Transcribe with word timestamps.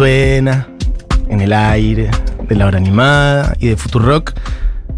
suena 0.00 0.66
en 1.28 1.42
el 1.42 1.52
aire 1.52 2.10
de 2.48 2.56
la 2.56 2.64
hora 2.64 2.78
animada 2.78 3.54
y 3.60 3.68
de 3.68 3.76
Futurock. 3.76 4.32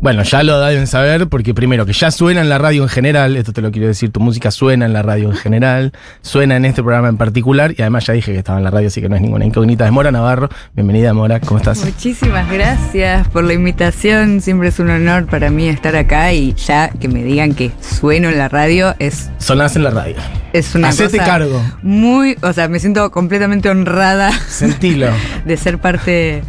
Bueno, 0.02 0.24
ya 0.24 0.42
lo 0.42 0.58
deben 0.60 0.88
saber 0.88 1.28
porque 1.28 1.54
primero 1.54 1.86
que 1.86 1.92
ya 1.92 2.10
suena 2.10 2.40
en 2.40 2.48
la 2.48 2.58
radio 2.58 2.82
en 2.82 2.88
general, 2.88 3.36
esto 3.36 3.52
te 3.52 3.62
lo 3.62 3.70
quiero 3.70 3.86
decir, 3.86 4.10
tu 4.10 4.18
música 4.18 4.50
suena 4.50 4.84
en 4.84 4.92
la 4.92 5.00
radio 5.00 5.30
en 5.30 5.36
general, 5.36 5.92
suena 6.22 6.56
en 6.56 6.64
este 6.64 6.82
programa 6.82 7.06
en 7.06 7.16
particular 7.16 7.72
y 7.78 7.82
además 7.82 8.06
ya 8.06 8.12
dije 8.12 8.32
que 8.32 8.38
estaba 8.38 8.58
en 8.58 8.64
la 8.64 8.72
radio, 8.72 8.88
así 8.88 9.00
que 9.00 9.08
no 9.08 9.14
es 9.14 9.22
ninguna 9.22 9.44
incógnita. 9.44 9.86
Es 9.86 9.92
Mora 9.92 10.10
Navarro, 10.10 10.48
bienvenida 10.74 11.14
Mora, 11.14 11.38
¿cómo 11.38 11.58
estás? 11.58 11.84
Muchísimas 11.84 12.50
gracias 12.50 13.28
por 13.28 13.44
la 13.44 13.52
invitación, 13.52 14.40
siempre 14.40 14.70
es 14.70 14.80
un 14.80 14.90
honor 14.90 15.26
para 15.26 15.50
mí 15.50 15.68
estar 15.68 15.94
acá 15.94 16.32
y 16.32 16.52
ya 16.54 16.88
que 16.88 17.06
me 17.06 17.22
digan 17.22 17.54
que 17.54 17.70
sueno 17.80 18.28
en 18.28 18.38
la 18.38 18.48
radio 18.48 18.96
es... 18.98 19.30
Sonás 19.38 19.76
en 19.76 19.84
la 19.84 19.90
radio. 19.90 20.16
Es 20.52 20.74
una 20.74 20.88
Hacete 20.88 21.18
cosa 21.18 21.30
cargo. 21.30 21.62
Muy, 21.82 22.36
o 22.42 22.52
sea, 22.52 22.66
me 22.66 22.80
siento 22.80 23.08
completamente 23.12 23.70
honrada 23.70 24.32
Sentilo. 24.32 25.10
de 25.44 25.56
ser 25.56 25.78
parte 25.78 26.42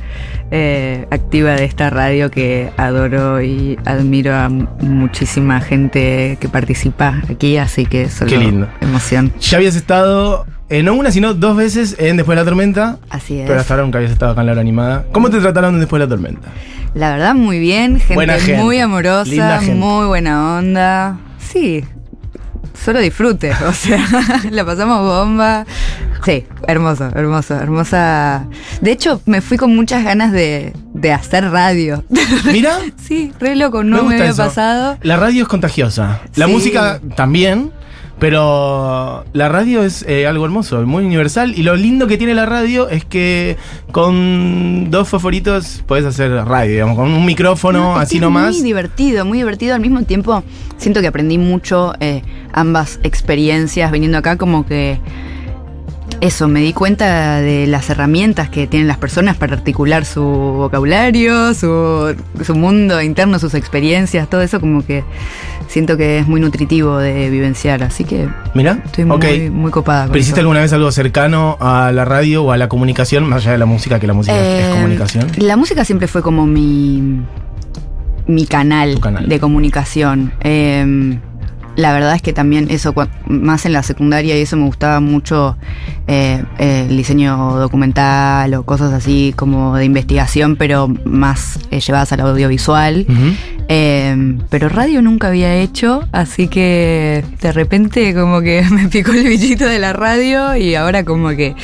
eh, 0.56 1.08
activa 1.10 1.54
de 1.54 1.66
esta 1.66 1.90
radio 1.90 2.30
que 2.30 2.70
adoro 2.78 3.42
y 3.42 3.76
admiro 3.86 4.36
a 4.36 4.50
muchísima 4.50 5.60
gente 5.62 6.38
que 6.40 6.48
participa 6.48 7.24
aquí, 7.28 7.58
así 7.58 7.88
que 7.88 8.08
solo 8.08 8.30
Qué 8.30 8.38
lindo. 8.38 8.68
emoción. 8.80 9.34
Ya 9.40 9.58
habías 9.58 9.76
estado, 9.76 10.46
eh, 10.70 10.84
no 10.84 10.94
una, 10.94 11.10
sino 11.12 11.34
dos 11.34 11.58
veces 11.58 11.96
en 11.98 12.18
Después 12.18 12.36
de 12.36 12.42
la 12.42 12.46
Tormenta, 12.46 13.00
Así 13.10 13.40
es. 13.40 13.48
pero 13.48 13.60
hasta 13.62 13.74
ahora 13.74 13.84
nunca 13.84 13.98
habías 13.98 14.12
estado 14.12 14.34
acá 14.34 14.42
en 14.42 14.46
la 14.46 14.52
hora 14.52 14.62
animada. 14.62 15.06
¿Cómo 15.12 15.32
te 15.32 15.40
trataron 15.40 15.80
Después 15.80 16.00
de 16.00 16.06
la 16.06 16.10
Tormenta? 16.10 16.50
La 16.94 17.10
verdad, 17.14 17.34
muy 17.34 17.58
bien, 17.58 17.98
gente, 17.98 18.14
Buena 18.14 18.36
gente, 18.38 18.62
muy 18.62 18.76
linda 18.76 18.86
amorosa, 18.86 19.60
gente. 19.60 19.74
muy 19.74 20.06
buena 20.06 20.58
onda. 20.60 21.18
Sí, 21.40 21.84
solo 22.80 23.00
disfrute, 23.00 23.52
o 23.68 23.74
sea, 23.74 24.06
la 24.52 24.64
pasamos 24.64 25.00
bomba. 25.02 25.66
Sí, 26.26 26.46
hermoso, 26.68 27.10
hermoso, 27.14 27.56
hermosa. 27.56 28.46
De 28.82 28.92
hecho, 28.92 29.22
me 29.26 29.42
fui 29.42 29.58
con 29.58 29.76
muchas 29.76 30.04
ganas 30.04 30.32
de, 30.32 30.74
de 30.94 31.12
hacer 31.12 31.44
radio. 31.50 32.04
Mira, 32.52 32.78
sí, 33.02 33.32
re 33.40 33.56
loco, 33.56 33.84
no 33.84 34.04
me, 34.04 34.16
había 34.16 34.30
eso. 34.32 34.38
pasado. 34.44 34.98
La 35.02 35.18
radio 35.18 35.44
es 35.44 35.48
contagiosa. 35.50 36.22
La 36.36 36.46
Sí. 36.48 36.52
música 36.52 37.00
también. 37.16 37.72
Pero 38.20 39.26
la 39.34 39.50
radio 39.50 39.84
es 39.84 40.06
eh, 40.08 40.28
algo 40.28 40.46
hermoso, 40.46 40.82
muy 40.86 41.04
universal. 41.04 41.54
Y 41.58 41.64
lo 41.64 41.76
lindo 41.76 42.08
que 42.08 42.18
tiene 42.18 42.34
la 42.34 42.46
radio 42.46 42.88
es 42.88 43.04
que 43.04 43.58
con 43.92 44.90
dos 44.92 45.10
fosforitos 45.10 45.84
puedes 45.88 46.06
hacer 46.06 46.32
radio, 46.32 46.72
digamos, 46.72 46.96
con 46.96 47.12
un 47.12 47.26
micrófono, 47.26 47.80
No, 47.80 47.96
así 47.98 48.20
nomás. 48.22 48.52
Es 48.52 48.58
muy 48.58 48.64
divertido, 48.68 49.26
muy 49.26 49.40
divertido. 49.40 49.76
Al 49.76 49.82
mismo 49.82 50.04
tiempo, 50.04 50.42
siento 50.78 51.02
que 51.02 51.08
aprendí 51.08 51.38
mucho 51.38 51.94
eh, 52.00 52.22
ambas 52.54 53.00
experiencias 53.04 53.92
viniendo 53.92 54.20
acá, 54.20 54.38
como 54.38 54.66
que 54.66 55.00
eso, 56.26 56.48
me 56.48 56.62
di 56.62 56.72
cuenta 56.74 57.40
de 57.42 57.68
las 57.68 57.90
herramientas 57.90 58.50
que 58.50 58.66
tienen 58.68 58.88
las 58.88 58.98
personas 58.98 59.36
para 59.36 59.54
articular 59.56 60.06
su 60.06 60.22
vocabulario, 60.24 61.54
su, 61.54 62.16
su 62.44 62.56
mundo 62.56 63.02
interno, 63.02 63.40
sus 63.40 63.54
experiencias, 63.54 64.30
todo 64.30 64.42
eso 64.42 64.60
como 64.62 64.86
que 64.86 65.04
siento 65.68 65.98
que 65.98 66.20
es 66.20 66.28
muy 66.28 66.40
nutritivo 66.40 66.98
de 66.98 67.30
vivenciar. 67.30 67.84
Así 67.84 68.04
que 68.06 68.30
Mira, 68.54 68.80
estoy 68.86 69.06
muy, 69.06 69.50
muy 69.50 69.72
copada. 69.72 70.04
con 70.04 70.12
¿Pero 70.12 70.20
hiciste 70.22 70.40
eso. 70.40 70.46
alguna 70.48 70.62
vez 70.62 70.72
algo 70.72 70.92
cercano 70.92 71.58
a 71.60 71.92
la 71.92 72.06
radio 72.06 72.44
o 72.46 72.52
a 72.52 72.58
la 72.58 72.70
comunicación, 72.70 73.28
más 73.28 73.42
allá 73.44 73.52
de 73.54 73.58
la 73.58 73.66
música, 73.66 74.00
que 74.00 74.08
la 74.08 74.14
música 74.14 74.38
es 74.38 74.66
Eh, 74.66 74.72
comunicación? 74.76 75.28
La 75.38 75.58
música 75.58 75.84
siempre 75.84 76.08
fue 76.08 76.22
como 76.22 76.46
mi, 76.48 77.22
mi 78.28 78.46
canal, 78.46 79.00
canal. 79.02 79.28
de 79.28 79.40
comunicación. 79.40 80.32
Eh, 80.42 81.20
la 81.76 81.94
verdad 81.94 82.16
es 82.16 82.22
que 82.22 82.34
también 82.34 82.68
eso, 82.70 82.94
más 83.26 83.66
en 83.66 83.74
la 83.74 83.84
secundaria 83.84 84.38
y 84.38 84.42
eso 84.42 84.58
me 84.58 84.66
gustaba 84.66 85.00
mucho 85.00 85.58
eh, 86.08 86.44
el 86.60 86.96
diseño 86.96 87.56
documental 87.56 88.54
o 88.54 88.64
cosas 88.64 88.94
así 88.94 89.34
como 89.36 89.76
de 89.76 89.86
investigación, 89.86 90.56
pero 90.56 90.88
más 91.06 91.60
eh, 91.72 91.80
llevadas 91.80 92.12
al 92.12 92.22
audiovisual. 92.22 93.06
Eh, 93.70 94.38
pero 94.50 94.70
radio 94.70 95.02
nunca 95.02 95.30
había 95.30 95.56
hecho, 95.56 96.08
así 96.12 96.48
que 96.48 97.24
de 97.42 97.52
repente 97.52 98.14
como 98.14 98.42
que 98.42 98.64
me 98.72 98.90
picó 98.90 99.12
el 99.14 99.24
bichito 99.24 99.66
de 99.66 99.80
la 99.80 99.94
radio 99.94 100.56
y 100.56 100.76
ahora 100.76 101.04
como 101.04 101.30
que 101.30 101.56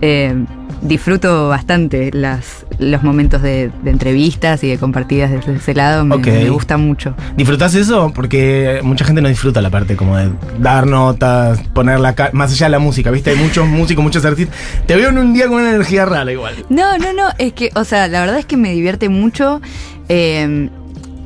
eh, 0.00 0.44
disfruto 0.82 1.48
bastante 1.48 2.10
las, 2.12 2.66
los 2.78 3.02
momentos 3.02 3.40
de, 3.40 3.70
de 3.82 3.90
entrevistas 3.90 4.62
y 4.64 4.68
de 4.68 4.78
compartidas 4.78 5.30
desde 5.30 5.54
ese 5.54 5.74
lado, 5.74 6.04
me, 6.04 6.18
me 6.18 6.50
gusta 6.50 6.76
mucho. 6.76 7.14
¿Disfrutás 7.36 7.74
eso? 7.74 8.12
Porque 8.14 8.80
mucha 8.82 9.04
gente 9.04 9.22
no 9.22 9.28
disfruta 9.28 9.62
la 9.62 9.70
parte 9.70 9.96
como 9.96 10.16
de 10.16 10.30
dar 10.58 10.86
notas, 10.86 11.60
poner 11.72 12.00
la 12.00 12.14
más 12.32 12.52
allá 12.52 12.66
de 12.66 12.70
la 12.72 12.78
música, 12.80 13.10
¿viste? 13.10 13.30
Hay 13.30 13.36
muchos 13.36 13.66
músicos, 13.66 14.02
muchos 14.04 14.24
artistas. 14.24 14.56
Te 14.86 14.96
veo 14.96 15.10
en 15.10 15.18
un 15.18 15.32
día 15.32 15.46
con 15.46 15.56
una 15.60 15.70
energía 15.70 16.04
rara 16.04 16.30
igual. 16.30 16.54
No, 16.68 16.98
no, 16.98 17.12
no, 17.12 17.28
es 17.38 17.52
que, 17.52 17.70
o 17.74 17.84
sea, 17.84 18.08
la 18.08 18.20
verdad 18.20 18.38
es 18.38 18.46
que 18.46 18.56
me 18.56 18.72
divierte 18.72 19.08
mucho. 19.08 19.60
eh, 20.08 20.68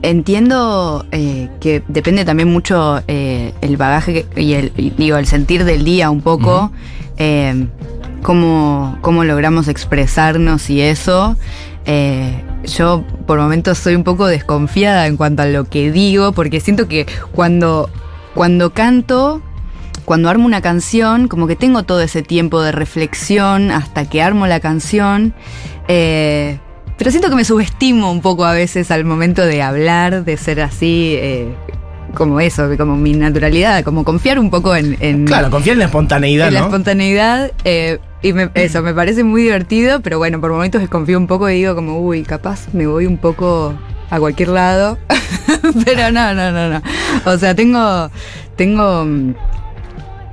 entiendo 0.03 1.05
eh, 1.11 1.49
que 1.61 1.83
depende 1.89 2.25
también 2.25 2.49
mucho 2.53 3.03
eh, 3.09 3.53
el 3.61 3.77
bagaje 3.77 4.27
y 4.37 4.53
el, 4.53 4.73
digo, 4.97 5.17
el 5.17 5.27
sentir 5.27 5.65
del 5.65 5.85
día 5.85 6.11
un 6.11 6.21
poco. 6.21 6.71
eh, 7.17 7.67
cómo, 8.27 8.99
cómo 9.03 9.23
logramos 9.23 9.69
expresarnos 9.69 10.69
y 10.69 10.81
eso. 10.81 11.37
Eh, 11.85 12.43
yo 12.65 13.05
por 13.25 13.39
momentos 13.39 13.79
soy 13.79 13.95
un 13.95 14.03
poco 14.03 14.27
desconfiada 14.27 15.07
en 15.07 15.17
cuanto 15.17 15.43
a 15.43 15.47
lo 15.47 15.67
que 15.67 15.93
digo, 15.93 16.33
porque 16.33 16.59
siento 16.59 16.89
que 16.89 17.07
cuando, 17.31 17.89
cuando 18.35 18.75
canto, 18.75 19.41
cuando 20.05 20.29
armo 20.29 20.45
una 20.45 20.61
canción, 20.61 21.29
como 21.29 21.47
que 21.47 21.55
tengo 21.55 21.85
todo 21.85 22.01
ese 22.01 22.23
tiempo 22.23 22.61
de 22.63 22.73
reflexión 22.73 23.71
hasta 23.71 24.09
que 24.09 24.21
armo 24.23 24.49
la 24.49 24.59
canción. 24.59 25.33
eh, 25.87 26.59
pero 26.99 27.11
siento 27.11 27.29
que 27.29 27.37
me 27.37 27.45
subestimo 27.45 28.11
un 28.11 28.23
poco 28.23 28.45
a 28.45 28.55
veces 28.55 28.91
al 28.91 29.05
momento 29.05 29.45
de 29.45 29.63
hablar, 29.63 30.25
de 30.25 30.37
ser 30.37 30.63
así, 30.63 31.15
eh, 31.17 31.55
como 32.17 32.41
eso, 32.41 32.69
como 32.77 32.97
mi 32.97 33.13
naturalidad, 33.13 33.85
como 33.85 34.03
confiar 34.05 34.39
un 34.41 34.51
poco 34.51 34.75
en, 34.75 34.97
en- 35.01 35.25
Claro, 35.27 35.51
confía 35.51 35.75
en 35.75 35.79
la 35.79 35.85
espontaneidad, 35.85 36.49
en 36.49 36.55
la 36.55 36.61
espontaneidad. 36.61 37.53
eh, 37.65 37.99
y 38.23 38.33
me- 38.33 38.51
eso, 38.55 38.83
me 38.83 38.93
parece 38.95 39.23
muy 39.23 39.43
divertido, 39.43 40.01
pero 40.01 40.19
bueno, 40.19 40.41
por 40.41 40.51
momentos 40.51 40.81
desconfío 40.81 41.19
un 41.19 41.27
poco 41.29 41.49
y 41.49 41.55
digo 41.55 41.75
como, 41.75 42.01
uy, 42.01 42.23
capaz 42.23 42.69
me 42.73 42.87
voy 42.87 43.07
un 43.07 43.19
poco 43.19 43.75
a 44.11 44.19
cualquier 44.19 44.49
lado. 44.49 44.99
pero 45.85 46.11
no, 46.11 46.35
no, 46.35 46.51
no, 46.53 46.69
no. 46.71 46.83
O 47.27 47.37
sea, 47.39 47.55
tengo, 47.55 48.11
tengo 48.57 49.05
mm, 49.05 49.35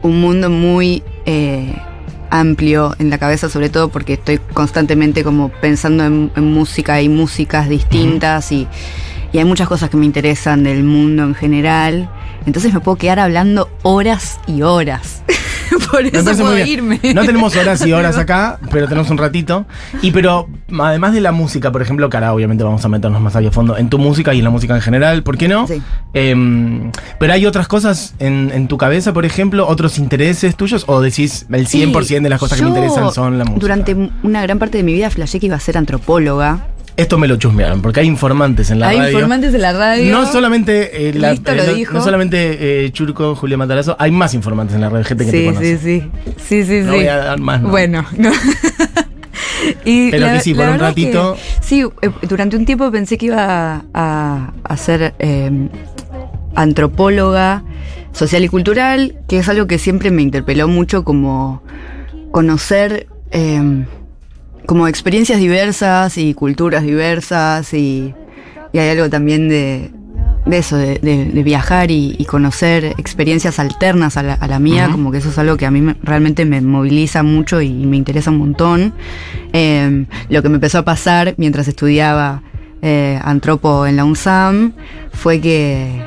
un 0.04 0.22
mundo 0.22 0.50
muy 0.50 1.04
eh, 1.26 1.74
amplio 2.30 2.96
en 3.00 3.10
la 3.10 3.18
cabeza, 3.18 3.50
sobre 3.50 3.70
todo 3.70 3.90
porque 3.90 4.14
estoy 4.14 4.40
constantemente 4.54 5.24
como 5.24 5.50
pensando 5.50 6.04
en, 6.06 6.32
en 6.36 6.44
música 6.46 7.02
y 7.02 7.10
músicas 7.10 7.70
distintas 7.70 8.52
y, 8.52 8.68
y 9.34 9.40
hay 9.40 9.46
muchas 9.46 9.68
cosas 9.68 9.90
que 9.90 9.98
me 9.98 10.06
interesan 10.06 10.64
del 10.64 10.84
mundo 10.84 11.24
en 11.24 11.36
general. 11.36 12.10
Entonces 12.46 12.74
me 12.74 12.80
puedo 12.80 12.98
quedar 12.98 13.20
hablando 13.20 13.70
horas 13.82 14.40
y 14.48 14.62
horas. 14.62 15.24
Por 15.92 16.06
eso 16.06 16.24
puedo 16.24 16.58
irme. 16.66 17.00
No 17.16 17.26
tenemos 17.26 17.56
horas 17.56 17.86
y 17.86 17.92
horas 17.94 18.18
acá, 18.18 18.60
pero 18.72 18.88
tenemos 18.88 19.10
un 19.10 19.18
ratito. 19.18 19.66
Y 20.04 20.12
pero, 20.12 20.48
además 20.80 21.14
de 21.14 21.22
la 21.22 21.32
música, 21.32 21.72
por 21.72 21.82
ejemplo, 21.82 22.10
ahora 22.14 22.32
obviamente 22.32 22.64
vamos 22.64 22.86
a 22.86 22.90
meternos 22.90 23.20
más 23.22 23.36
ahí 23.36 23.48
a 23.48 23.52
fondo, 23.52 23.76
en 23.76 23.90
tu 23.90 23.98
música 23.98 24.36
y 24.36 24.38
en 24.38 24.44
la 24.44 24.50
música 24.52 24.76
en 24.76 24.82
general, 24.82 25.24
¿por 25.24 25.36
qué 25.36 25.48
no? 25.48 25.66
Sí. 25.68 25.82
Em, 26.14 26.92
pero 27.20 27.34
hay 27.34 27.48
otras 27.48 27.68
cosas 27.68 28.14
en, 28.20 28.52
en 28.54 28.68
tu 28.68 28.78
cabeza, 28.78 29.14
por 29.14 29.26
ejemplo, 29.26 29.68
otros 29.68 29.98
intereses 29.98 30.56
tuyos, 30.56 30.84
o 30.88 31.02
decís 31.02 31.48
el 31.52 31.68
100% 31.68 32.22
de 32.22 32.30
las 32.30 32.40
cosas 32.40 32.60
que 32.60 32.66
me 32.66 32.70
interesan 32.70 33.12
son 33.12 33.40
la 33.40 33.46
música. 33.46 33.62
Durante 33.62 34.12
una 34.22 34.44
gran 34.44 34.60
parte 34.60 34.78
de 34.78 34.84
mi 34.84 34.94
vida 34.94 35.10
flashé 35.10 35.40
que 35.40 35.48
iba 35.48 35.56
a 35.56 35.60
ser 35.60 35.78
antropóloga. 35.78 36.68
Esto 36.96 37.18
me 37.18 37.28
lo 37.28 37.38
chusmearon, 37.38 37.82
porque 37.82 38.02
hay 38.02 38.08
informantes 38.08 38.70
en 38.70 38.80
la 38.80 38.90
Hay 38.90 38.98
radio. 39.00 39.14
informantes 39.14 39.54
en 39.56 39.62
la 39.62 39.74
radio. 39.74 40.12
No 40.12 40.32
solamente, 40.32 41.10
eh, 41.10 41.14
la- 41.14 41.32
eh, 41.32 41.40
lo 41.46 41.66
no, 41.66 41.74
dijo. 41.74 41.94
no 41.94 42.04
solamente 42.04 42.86
eh, 42.86 42.92
Churco, 42.92 43.36
Julia 43.36 43.58
Matarazo, 43.58 43.96
hay 44.00 44.12
más 44.12 44.36
informantes 44.36 44.76
en 44.76 44.82
la 44.82 44.90
radio, 44.90 45.04
gente 45.04 45.26
que 45.26 45.32
te 45.32 45.38
Sí, 45.40 45.46
conoce. 45.46 45.78
sí, 45.80 46.02
sí. 46.02 46.34
Sí, 46.38 46.64
sí, 46.66 46.80
No 46.86 46.92
sí. 46.92 46.98
voy 47.00 47.08
a 47.08 47.18
dar 47.18 47.40
más, 47.40 47.62
¿no? 47.62 47.70
Bueno, 47.70 48.06
no. 48.18 48.30
Y 49.86 50.12
Pero 50.12 50.28
que 50.28 50.42
sí, 50.42 50.54
por 50.54 50.66
un 50.66 50.72
verdad 50.74 50.90
es 50.90 50.96
que 50.96 51.06
ratito- 51.06 51.38
sí, 51.62 51.86
eh, 52.02 52.10
durante 52.28 52.58
un 52.58 52.66
tiempo 52.66 52.92
pensé 52.92 53.18
que 53.18 53.28
iba 53.28 53.86
a, 53.94 54.52
a 54.64 54.78
ser 54.78 55.16
eh, 55.20 55.70
antropóloga 56.54 57.64
social 58.12 58.44
y 58.44 58.50
cultural, 58.50 59.16
que 59.28 59.40
es 59.40 59.48
algo 59.50 59.66
que 59.66 59.80
siempre 59.80 60.12
me 60.12 60.22
interpeló 60.22 60.68
mucho 60.68 61.04
como 61.06 61.64
conocer 62.32 63.08
eh, 63.32 63.86
como 64.66 64.88
experiencias 64.88 65.40
diversas 65.40 66.18
y 66.18 66.34
culturas 66.34 66.84
diversas 66.84 67.74
y, 67.74 68.14
y 68.72 68.78
hay 68.80 68.90
algo 68.90 69.10
también 69.10 69.50
de, 69.50 69.92
de 70.46 70.58
eso, 70.58 70.78
de, 70.78 71.00
de- 71.00 71.26
de 71.26 71.44
viajar 71.44 71.92
y, 71.92 72.16
y 72.18 72.26
conocer 72.26 72.86
experiencias 72.98 73.60
alternas 73.60 74.18
a 74.18 74.24
la, 74.24 74.34
a 74.34 74.48
la 74.48 74.60
mía, 74.60 74.90
como 74.92 75.12
que 75.12 75.18
eso 75.20 75.30
es 75.30 75.38
algo 75.38 75.58
que 75.58 75.66
a 75.66 75.72
mí 75.72 75.82
me- 75.82 75.96
realmente 76.02 76.46
me 76.46 76.62
moviliza 76.62 77.24
mucho 77.24 77.62
y, 77.62 77.70
me 77.72 77.98
interesa 77.98 78.32
un 78.32 78.38
montón. 78.38 78.94
Eh, 79.54 80.06
lo 80.30 80.42
que 80.42 80.50
me 80.50 80.56
empezó 80.56 80.80
a 80.80 80.86
pasar 80.86 81.34
mientras 81.38 81.68
estudiaba 81.68 82.42
eh, 82.82 83.20
antropo 83.24 83.86
en 83.86 83.96
la 83.96 84.04
UNSAM 84.06 84.74
fue 85.14 85.40
que, 85.40 86.02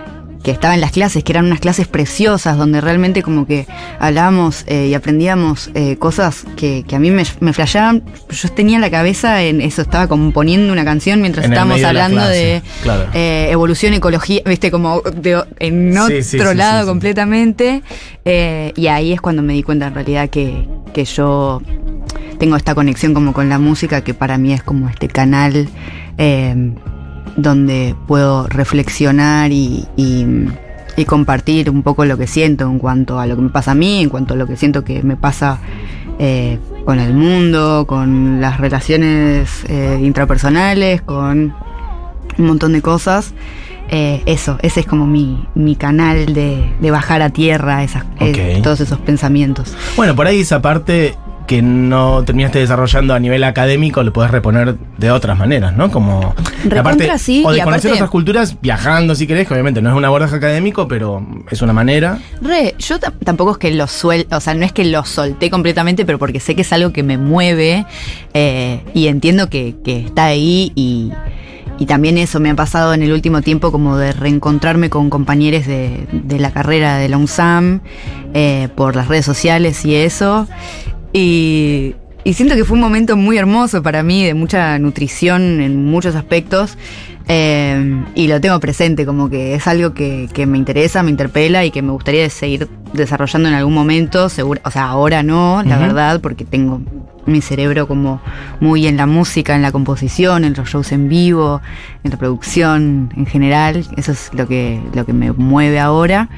que 0.47 0.53
estaba 0.53 0.75
en 0.77 0.81
las 0.81 0.93
clases, 0.93 1.25
que 1.25 1.33
eran 1.33 1.47
unas 1.47 1.59
clases 1.59 1.89
preciosas, 1.89 2.57
donde 2.57 2.81
realmente 2.81 3.25
como 3.25 3.49
que 3.49 3.67
hablábamos 3.99 4.63
eh, 4.69 4.87
y 4.87 4.95
aprendíamos 4.95 5.71
eh, 5.75 5.97
cosas 5.97 6.45
que, 6.55 6.85
que 6.87 6.95
a 6.95 7.01
mí 7.01 7.11
me, 7.11 7.25
me 7.41 7.53
flasheaban. 7.53 8.05
Yo 8.31 8.49
tenía 8.51 8.79
la 8.79 8.89
cabeza 8.89 9.43
en 9.43 9.61
eso, 9.61 9.83
estaba 9.83 10.07
componiendo 10.07 10.73
una 10.73 10.85
canción 10.85 11.21
mientras 11.21 11.47
En 11.47 11.53
estábamos 11.53 11.81
de 11.81 11.87
hablando 11.87 12.25
de 12.29 12.63
claro. 12.85 13.09
eh, 13.13 13.49
evolución, 13.51 13.93
ecología, 13.95 14.41
viste, 14.47 14.71
como 14.71 15.01
de- 15.01 15.43
en 15.59 15.99
otro 15.99 16.15
sí, 16.15 16.23
sí, 16.23 16.39
lado 16.39 16.83
sí, 16.83 16.87
completamente. 16.87 17.83
Y 18.25 18.87
ahí 18.87 19.13
es 19.13 19.21
cuando 19.21 19.43
me 19.43 19.53
di 19.53 19.65
cuenta 19.65 19.89
en 19.89 19.95
realidad 19.95 20.31
que, 20.31 20.69
que 20.95 21.05
yo 21.05 21.61
tengo 22.39 22.55
esta 22.55 22.77
conexión 22.77 23.15
como 23.15 23.33
con 23.33 23.49
la 23.49 23.59
música, 23.59 24.03
que 24.05 24.15
para 24.15 24.39
mí 24.39 24.53
es 24.53 24.63
como 24.63 24.89
este 24.89 25.09
canal 25.09 25.69
donde 27.37 27.94
puedo 28.06 28.46
reflexionar 28.49 29.52
y, 29.52 29.84
y- 29.96 30.26
y 30.99 31.05
compartir 31.05 31.69
un 31.69 31.82
poco 31.82 32.06
lo 32.06 32.17
que 32.17 32.26
siento 32.26 32.64
en 32.64 32.78
cuanto 32.78 33.19
a 33.20 33.26
lo 33.26 33.37
que 33.37 33.43
me 33.43 33.50
pasa 33.50 33.73
a 33.73 33.75
mí, 33.75 34.00
en 34.02 34.08
cuanto 34.08 34.32
a 34.32 34.37
lo 34.38 34.46
que 34.46 34.56
siento 34.56 34.82
que 34.82 35.02
me 35.02 35.14
pasa 35.17 35.58
eh, 36.19 36.58
con 36.87 36.99
el 37.00 37.12
mundo, 37.12 37.84
con 37.87 38.40
las 38.40 38.58
relaciones 38.58 39.64
eh, 39.69 40.00
intrapersonales, 40.02 41.02
con 41.02 41.52
un 42.38 42.46
montón 42.46 42.73
de 42.73 42.81
cosas. 42.81 43.34
Eh, 43.90 44.23
eso, 44.25 44.58
ese 44.62 44.81
es 44.81 44.87
como 44.87 45.06
mi, 45.06 45.44
mi 45.55 45.76
canal 45.76 46.32
de, 46.32 46.73
de 46.81 46.90
bajar 46.90 47.20
a 47.23 47.28
tierra 47.31 47.84
esas, 47.84 48.05
eh, 48.20 48.32
todos 48.62 48.81
esos 48.81 48.99
pensamientos. 49.00 49.76
Bueno, 49.96 50.17
por 50.17 50.26
ahí 50.26 50.40
esa 50.40 50.62
parte 50.62 51.14
que 51.47 51.63
no 51.63 52.25
terminaste 52.25 52.59
desarrollando 52.59 53.15
a 53.15 53.21
nivel 53.21 53.45
académico 53.45 54.03
lo 54.03 54.13
puedes 54.13 54.31
reponer 54.31 54.77
de 54.99 55.11
otras 55.11 55.39
maneras, 55.39 55.77
¿no? 55.77 55.91
Como 55.91 56.35
Recontra 56.65 57.19
sí, 57.19 57.43
o 57.47 57.53
de 57.53 57.61
conocer 57.63 57.91
aparte- 57.91 57.93
otras 57.93 58.11
culturas 58.11 58.57
viajando 58.61 59.15
si 59.15 59.27
querés, 59.27 59.47
que 59.47 59.55
obviamente 59.55 59.81
no 59.81 59.91
es 59.91 59.97
un 59.97 60.05
abordaje 60.05 60.35
académico, 60.37 60.89
pero 60.89 61.25
es 61.51 61.63
una 61.63 61.73
manera. 61.73 62.19
Re, 62.43 62.75
yo 62.79 62.99
tam- 62.99 63.15
tampoco 63.25 63.53
es 63.53 63.59
que 63.59 63.71
lo 63.73 63.87
suel, 63.87 64.27
o 64.31 64.41
sea, 64.41 64.55
no 64.55 64.65
es 64.65 64.73
que 64.73 64.85
lo 64.85 65.05
solté 65.05 65.49
completamente, 65.51 66.05
pero 66.05 66.19
porque 66.19 66.41
sé 66.41 66.55
que 66.55 66.63
es 66.63 66.73
algo 66.73 66.93
que 66.93 67.03
me 67.03 67.19
mueve 67.19 67.87
eh, 68.35 68.81
y 68.95 69.07
entiendo 69.07 69.49
que, 69.49 69.77
que 69.85 70.01
está 70.07 70.25
ahí 70.27 70.73
y, 70.75 71.13
y 71.79 71.87
también 71.87 72.19
eso 72.19 72.41
me 72.41 72.51
ha 72.51 72.55
pasado 72.57 72.95
en 72.95 73.03
el 73.03 73.13
último 73.13 73.43
tiempo 73.43 73.71
como 73.71 73.97
de 73.97 74.13
reencontrarme 74.13 74.91
con 74.91 75.11
compañeros 75.11 75.67
de, 75.67 76.07
de 76.13 76.39
la 76.41 76.51
carrera 76.51 76.97
de 76.97 77.09
la 77.09 77.19
UNSAM 77.19 77.81
eh, 78.35 78.69
por 78.75 78.97
las 78.97 79.09
redes 79.09 79.25
sociales 79.25 79.85
y 79.85 79.95
eso. 79.95 80.49
Y, 81.19 81.95
y 82.25 82.35
siento 82.35 82.57
que 82.57 82.65
fue 82.67 82.75
un 82.75 82.83
momento 82.83 83.17
muy 83.17 83.39
hermoso 83.39 83.83
para 83.83 84.03
mí, 84.03 84.23
de 84.23 84.35
mucha 84.35 84.79
nutrición 84.79 85.63
en 85.63 85.87
muchos 85.87 86.15
aspectos. 86.15 86.77
eh, 87.27 88.05
y 88.15 88.29
lo 88.29 88.39
tengo 88.41 88.61
presente, 88.61 89.07
como 89.07 89.31
que 89.31 89.55
es 89.55 89.67
algo 89.67 89.95
que, 89.95 90.29
que 90.35 90.45
me 90.45 90.59
interesa, 90.59 91.03
me 91.03 91.11
interpela 91.11 91.65
y 91.65 91.71
que 91.71 91.81
me 91.81 91.91
gustaría 91.91 92.29
seguir 92.29 92.69
desarrollando 92.93 93.49
en 93.49 93.55
algún 93.55 93.73
momento. 93.73 94.29
Seguro, 94.29 94.61
o 94.63 94.71
sea, 94.71 94.89
ahora 94.89 95.23
no, 95.23 95.63
la 95.65 95.79
verdad, 95.79 96.21
porque 96.21 96.45
tengo 96.45 96.83
mi 97.25 97.41
cerebro 97.41 97.89
como 97.89 98.21
muy 98.61 98.87
en 98.87 98.99
la 98.99 99.07
música, 99.07 99.57
en 99.57 99.62
la 99.62 99.73
composición, 99.73 100.45
en 100.45 100.53
los 100.53 100.69
shows 100.69 100.93
en 100.93 101.09
vivo, 101.09 101.62
en 102.05 102.11
la 102.11 102.19
producción 102.19 103.11
en 103.17 103.25
general. 103.25 103.87
Eso 103.97 104.12
es 104.12 104.31
lo 104.35 104.47
que, 104.47 104.81
lo 104.93 105.07
que 105.07 105.15
me 105.15 105.33
mueve 105.33 105.81
ahora 105.81 106.29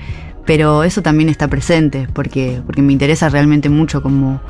pero 0.48 0.82
eso 0.82 1.02
también 1.02 1.28
está 1.28 1.46
presente 1.48 2.08
porque, 2.14 2.62
porque 2.64 2.80
me 2.80 2.94
interesa 2.94 3.28
realmente 3.28 3.68
mucho 3.68 4.02
como 4.02 4.40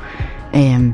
eh, 0.53 0.93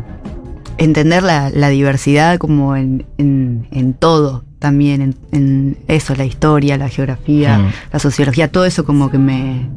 entender 0.79 1.21
la, 1.21 1.51
la 1.51 1.69
diversidad 1.69 2.39
como 2.39 2.75
en, 2.75 3.05
en- 3.19 3.67
en 3.71 3.93
todo 3.93 4.43
también, 4.57 5.01
en, 5.01 5.15
en 5.31 5.77
eso, 5.87 6.15
la 6.15 6.25
historia, 6.25 6.75
la 6.77 6.89
geografía, 6.89 7.59
Mm. 7.59 7.67
la 7.93 7.99
sociología, 7.99 8.51
todo 8.51 8.65
eso 8.65 8.83
como 8.83 9.11
que 9.11 9.19
me, 9.19 9.69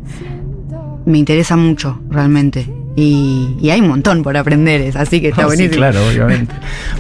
me 1.05 1.19
interesa 1.19 1.57
mucho 1.59 2.01
realmente. 2.11 2.67
Y, 2.97 3.55
y 3.61 3.69
hay 3.71 3.81
un 3.83 3.89
montón 3.89 4.23
por 4.23 4.35
aprender, 4.37 4.81
es- 4.81 4.97
así 4.97 5.21
que 5.21 5.29
está 5.29 5.43
sí, 5.43 5.47
buenísimo. 5.49 5.77
claro, 5.77 6.01
obviamente. 6.09 6.55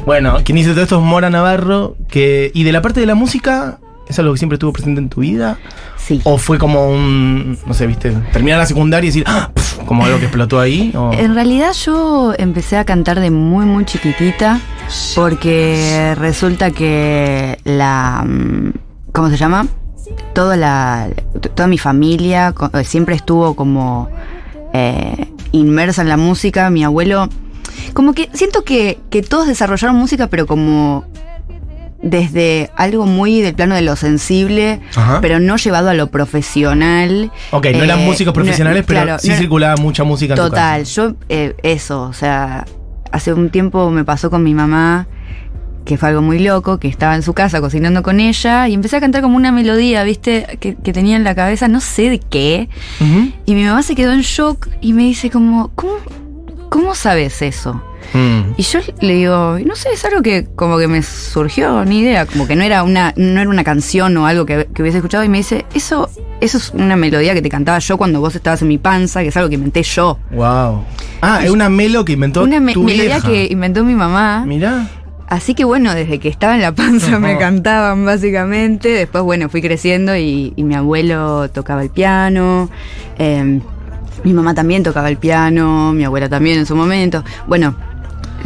bueno, 0.04 0.36
quien 0.44 0.58
hizo 0.58 0.72
todo 0.72 0.82
esto 0.82 0.98
es 0.98 1.02
Mora 1.04 1.30
Navarro, 1.30 1.96
que 2.08 2.50
y 2.52 2.64
de 2.64 2.72
la 2.72 2.82
parte 2.82 3.00
de 3.00 3.06
la 3.06 3.14
música, 3.14 3.78
¿es 4.08 4.18
algo 4.18 4.32
que 4.32 4.38
siempre 4.38 4.54
estuvo 4.56 4.72
presente 4.72 5.00
en 5.00 5.08
tu 5.08 5.20
vida? 5.20 5.58
Sí. 5.96 6.20
¿O 6.24 6.38
fue 6.38 6.58
como 6.58 6.88
un, 6.90 7.58
no 7.66 7.74
sé, 7.74 7.86
viste, 7.86 8.10
terminar 8.32 8.58
la 8.58 8.66
secundaria 8.66 9.06
y 9.06 9.10
decir, 9.10 9.24
¡ah! 9.26 9.50
pf, 9.54 9.84
como 9.84 10.04
algo 10.04 10.18
que 10.18 10.24
explotó 10.24 10.58
ahí? 10.60 10.92
o- 10.96 11.12
En 11.12 11.34
realidad 11.34 11.72
yo 11.74 12.34
empecé 12.38 12.76
a 12.78 12.84
cantar 12.84 13.20
de 13.20 13.30
muy 13.30 13.66
muy 13.66 13.84
chiquitita 13.84 14.60
porque 15.14 16.14
resulta 16.16 16.70
que 16.70 17.58
la 17.64 18.24
mm, 18.26 18.72
¿cómo 19.12 19.28
se 19.30 19.36
llama? 19.36 19.66
Toda 20.34 20.56
la 20.56 21.08
toda 21.54 21.66
mi 21.68 21.76
familia 21.78 22.54
eh, 22.72 22.84
siempre 22.84 23.14
estuvo 23.14 23.54
como 23.54 24.08
eh, 24.72 25.28
inmersa 25.52 26.02
en 26.02 26.08
la 26.08 26.16
música, 26.16 26.70
mi 26.70 26.84
abuelo 26.84 27.28
como 27.94 28.12
que 28.12 28.28
siento 28.32 28.64
que, 28.64 28.98
que 29.10 29.22
todos 29.22 29.46
desarrollaron 29.46 29.96
música 29.96 30.26
pero 30.28 30.46
como 30.46 31.04
desde 32.02 32.70
algo 32.76 33.06
muy 33.06 33.40
del 33.40 33.54
plano 33.54 33.74
de 33.74 33.82
lo 33.82 33.96
sensible, 33.96 34.80
Ajá. 34.94 35.20
pero 35.20 35.40
no 35.40 35.56
llevado 35.56 35.90
a 35.90 35.94
lo 35.94 36.08
profesional. 36.08 37.30
Ok, 37.50 37.66
no 37.72 37.82
eran 37.84 38.00
Eh, 38.00 38.04
músicos 38.06 38.32
no- 38.32 38.34
profesionales, 38.42 38.84
pero 38.86 39.02
claro, 39.02 39.18
sí 39.20 39.28
no- 39.30 39.36
circulaba 39.36 39.76
mucha 39.76 40.04
música 40.04 40.34
en 40.34 40.38
tu 40.40 40.48
Total, 40.48 40.80
casa. 40.82 40.92
yo 40.92 41.14
eh, 41.28 41.54
eso, 41.62 42.02
o 42.02 42.12
sea, 42.12 42.64
hace 43.10 43.32
un 43.32 43.50
tiempo 43.50 43.90
me 43.90 44.04
pasó 44.04 44.30
con 44.30 44.42
mi 44.44 44.54
mamá, 44.54 45.06
que 45.84 45.96
fue 45.96 46.10
algo 46.10 46.20
muy 46.20 46.38
loco, 46.38 46.78
que 46.78 46.86
estaba 46.86 47.14
en 47.14 47.22
su 47.22 47.32
casa 47.32 47.60
cocinando 47.62 48.02
con 48.02 48.20
ella 48.20 48.68
y 48.68 48.74
empecé 48.74 48.96
a 48.96 49.00
cantar 49.00 49.22
como 49.22 49.36
una 49.36 49.50
melodía, 49.52 50.04
¿viste? 50.04 50.58
Que, 50.60 50.74
que 50.76 50.92
tenía 50.92 51.16
en 51.16 51.24
la 51.24 51.34
cabeza, 51.34 51.66
no 51.66 51.80
sé 51.80 52.10
de 52.10 52.18
qué. 52.18 52.68
Y 53.46 53.54
mi 53.54 53.64
mamá 53.64 53.82
se 53.82 53.94
quedó 53.94 54.12
en 54.12 54.20
shock 54.20 54.68
y 54.82 54.92
me 54.92 55.04
dice 55.04 55.30
como, 55.30 55.68
¿cómo, 55.74 55.94
cómo 56.68 56.94
sabes 56.94 57.40
eso? 57.40 57.82
Mm. 58.14 58.52
Y 58.56 58.62
yo 58.62 58.80
le 59.00 59.14
digo, 59.14 59.58
no 59.64 59.76
sé, 59.76 59.90
es 59.92 60.04
algo 60.04 60.22
que 60.22 60.46
como 60.56 60.78
que 60.78 60.88
me 60.88 61.02
surgió, 61.02 61.84
ni 61.84 62.00
idea, 62.00 62.26
como 62.26 62.46
que 62.46 62.56
no 62.56 62.62
era 62.62 62.82
una, 62.82 63.12
no 63.16 63.40
era 63.40 63.50
una 63.50 63.64
canción 63.64 64.16
o 64.16 64.26
algo 64.26 64.46
que, 64.46 64.66
que 64.74 64.82
hubiese 64.82 64.98
escuchado 64.98 65.24
y 65.24 65.28
me 65.28 65.38
dice, 65.38 65.66
eso, 65.74 66.08
eso 66.40 66.58
es 66.58 66.70
una 66.70 66.96
melodía 66.96 67.34
que 67.34 67.42
te 67.42 67.48
cantaba 67.50 67.78
yo 67.80 67.96
cuando 67.98 68.20
vos 68.20 68.34
estabas 68.34 68.62
en 68.62 68.68
mi 68.68 68.78
panza, 68.78 69.22
que 69.22 69.28
es 69.28 69.36
algo 69.36 69.48
que 69.48 69.56
inventé 69.56 69.82
yo. 69.82 70.18
Wow. 70.30 70.84
Ah, 71.20 71.40
es 71.44 71.50
una 71.50 71.68
melo 71.68 72.04
que 72.04 72.12
inventó 72.12 72.42
Una 72.44 72.60
me- 72.60 72.72
tu 72.72 72.82
melodía 72.82 73.16
vieja. 73.16 73.28
que 73.28 73.48
inventó 73.50 73.84
mi 73.84 73.94
mamá. 73.94 74.44
Mirá. 74.46 74.88
Así 75.26 75.54
que 75.54 75.64
bueno, 75.64 75.94
desde 75.94 76.18
que 76.18 76.28
estaba 76.28 76.54
en 76.54 76.62
la 76.62 76.74
panza 76.74 77.18
me 77.18 77.36
cantaban 77.38 78.06
básicamente. 78.06 78.88
Después, 78.88 79.22
bueno, 79.24 79.50
fui 79.50 79.60
creciendo 79.60 80.16
y, 80.16 80.54
y 80.56 80.62
mi 80.64 80.74
abuelo 80.74 81.50
tocaba 81.50 81.82
el 81.82 81.90
piano. 81.90 82.70
eh, 83.18 83.60
mi 84.24 84.32
mamá 84.32 84.52
también 84.52 84.82
tocaba 84.82 85.08
el 85.08 85.16
piano, 85.16 85.92
mi 85.92 86.02
abuela 86.04 86.28
también 86.28 86.58
en 86.58 86.66
su 86.66 86.74
momento. 86.74 87.22
Bueno, 87.46 87.76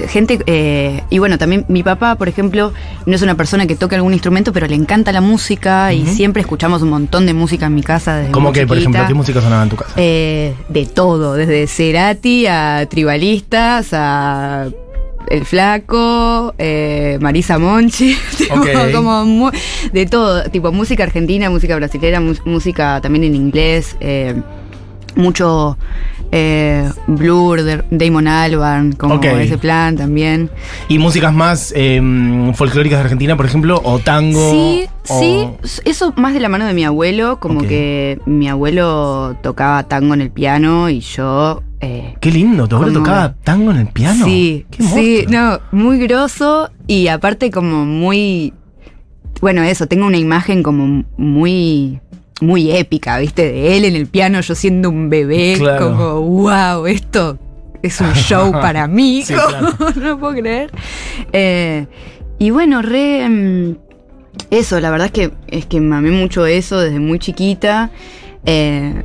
gente... 0.09 0.39
eh, 0.47 1.03
y 1.11 1.19
bueno, 1.19 1.39
también 1.39 1.65
mi 1.69 1.83
papá, 1.83 2.15
por 2.17 2.29
ejemplo, 2.29 2.73
no 3.07 3.15
es 3.15 3.23
una 3.23 3.35
persona 3.35 3.67
que 3.67 3.77
toque 3.77 3.95
algún 3.97 4.13
instrumento, 4.13 4.53
pero 4.53 4.67
le 4.67 4.75
encanta 4.75 5.13
la 5.13 5.21
música 5.21 5.93
y 5.93 6.07
siempre 6.07 6.41
escuchamos 6.43 6.83
un 6.83 6.91
montón 6.91 7.27
de 7.27 7.35
música 7.35 7.67
en 7.67 7.75
mi 7.75 7.83
casa. 7.83 8.17
Desde 8.19 8.33
¿Cómo 8.33 8.53
que, 8.53 8.67
por 8.67 8.79
ejemplo, 8.79 9.03
qué 9.07 9.15
música 9.15 9.41
sonaba 9.41 9.63
en 9.63 9.69
tu 9.69 9.77
casa? 9.77 9.93
Eh, 9.97 10.55
de 10.69 10.87
todo, 10.87 11.35
desde 11.35 11.67
Cerati 11.67 12.47
a 12.47 12.87
tribalistas, 12.89 13.89
a 13.93 14.67
El 15.29 15.45
Flaco, 15.45 16.55
eh, 16.59 17.19
Marisa 17.21 17.59
Monchi, 17.59 18.17
como 18.93 19.25
mu- 19.25 19.51
de 19.93 20.07
todo, 20.07 20.43
tipo 20.51 20.73
música 20.73 21.05
argentina, 21.05 21.49
música 21.51 21.77
brasileña, 21.77 22.21
música 22.45 23.01
también 23.01 23.25
en 23.25 23.35
inglés, 23.35 23.97
eh, 24.01 24.35
mucho 25.15 25.77
eh, 26.33 26.89
Blur, 27.07 27.63
de 27.63 27.85
Damon 27.91 28.27
Albarn, 28.27 28.93
como 28.95 29.23
ese 29.23 29.59
plan 29.59 29.97
también. 29.97 30.51
¿Y 30.89 30.99
músicas 30.99 31.33
más 31.35 31.73
eh, 31.77 32.01
folclóricas 32.55 32.99
de 32.99 33.03
Argentina, 33.05 33.37
por 33.37 33.47
ejemplo? 33.47 33.81
¿O 33.85 33.99
tango? 33.99 34.51
Sí, 34.51 34.87
o- 35.09 35.21
sí, 35.21 35.47
eso 35.85 36.13
más 36.17 36.33
de 36.35 36.41
la 36.41 36.49
mano 36.49 36.67
de 36.67 36.73
mi 36.75 36.85
abuelo, 36.85 37.39
como 37.39 37.61
que 37.61 38.19
mi 38.27 38.49
abuelo 38.49 39.37
tocaba 39.43 39.83
tango 39.85 40.15
en 40.15 40.23
el 40.23 40.31
piano 40.31 40.89
y 40.89 41.01
yo... 41.01 41.63
eh, 41.81 42.15
Qué 42.21 42.31
lindo, 42.31 42.67
tu 42.67 42.77
abuelo 42.77 42.95
Como- 42.95 43.05
tocaba 43.05 43.35
tango 43.45 43.71
en 43.73 43.77
el 43.79 43.87
piano. 43.89 44.25
Sí, 44.25 44.65
Qué 44.71 44.83
sí, 44.83 45.25
no, 45.29 45.59
muy 45.71 45.99
grosso 45.99 46.71
y 46.87 47.09
aparte 47.09 47.51
como 47.51 47.85
muy, 47.85 48.55
bueno, 49.43 49.63
eso, 49.63 49.87
tengo 49.87 50.07
una 50.07 50.19
imagen 50.19 50.63
como 50.63 51.05
muy, 51.19 52.01
muy 52.43 52.71
épica, 52.73 53.19
¿viste? 53.19 53.51
De 53.51 53.77
él 53.77 53.85
en 53.85 53.97
el 53.97 54.07
piano, 54.07 54.41
yo 54.41 54.55
siendo 54.55 54.91
un 54.91 55.09
bebé, 55.09 55.55
Claro. 55.59 55.89
como, 55.89 56.21
wow, 56.21 56.87
esto 56.87 57.39
es 57.83 58.01
un 58.01 58.13
show 58.15 58.53
para 58.61 58.87
mí, 58.89 59.23
Sí, 59.25 59.33
claro. 59.35 59.69
no 59.97 60.19
puedo 60.19 60.35
creer. 60.35 60.71
Eh, 61.33 61.87
y 62.39 62.51
bueno, 62.51 62.83
re... 62.83 63.29
mm, 63.29 63.77
Eso, 64.51 64.81
la 64.81 64.91
verdad 64.91 65.07
es 65.07 65.13
que, 65.13 65.31
es 65.49 65.67
que 65.67 65.81
mamé 65.81 66.11
mucho 66.11 66.47
eso 66.47 66.81
desde 66.81 66.99
muy 67.01 67.19
chiquita. 67.19 67.91
Eh, 68.45 69.03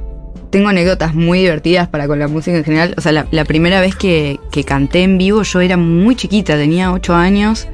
tengo 0.50 0.70
anécdotas 0.70 1.14
muy 1.14 1.40
divertidas 1.40 1.88
para 1.90 2.08
con 2.08 2.20
la 2.20 2.28
música 2.30 2.58
en 2.58 2.64
general. 2.64 2.94
O 2.98 3.02
sea, 3.02 3.12
la, 3.12 3.28
la 3.32 3.44
primera 3.46 3.82
vez 3.82 3.96
que, 3.96 4.40
que 4.52 4.64
canté 4.64 5.04
en 5.04 5.18
vivo 5.18 5.44
yo 5.44 5.60
era 5.62 5.76
muy 5.78 6.16
chiquita, 6.16 6.56
tenía 6.56 6.92
8 6.94 7.14
años. 7.14 7.68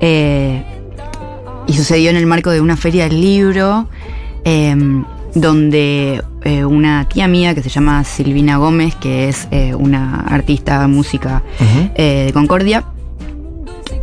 eh, 0.00 0.62
y 1.66 1.72
sucedió 1.74 2.10
en 2.10 2.16
el 2.16 2.26
marco 2.26 2.50
de 2.50 2.60
una 2.60 2.76
feria 2.76 3.04
del 3.08 3.20
libro. 3.20 3.88
Eh, 4.44 4.76
donde 5.34 6.22
eh, 6.42 6.64
una 6.64 7.08
tía 7.08 7.28
mía 7.28 7.54
que 7.54 7.62
se 7.62 7.68
llama 7.68 8.02
Silvina 8.04 8.56
Gómez, 8.56 8.94
que 8.96 9.28
es 9.28 9.46
eh, 9.52 9.74
una 9.74 10.20
artista 10.22 10.86
música 10.88 11.42
eh, 11.94 12.24
de 12.26 12.32
Concordia, 12.32 12.84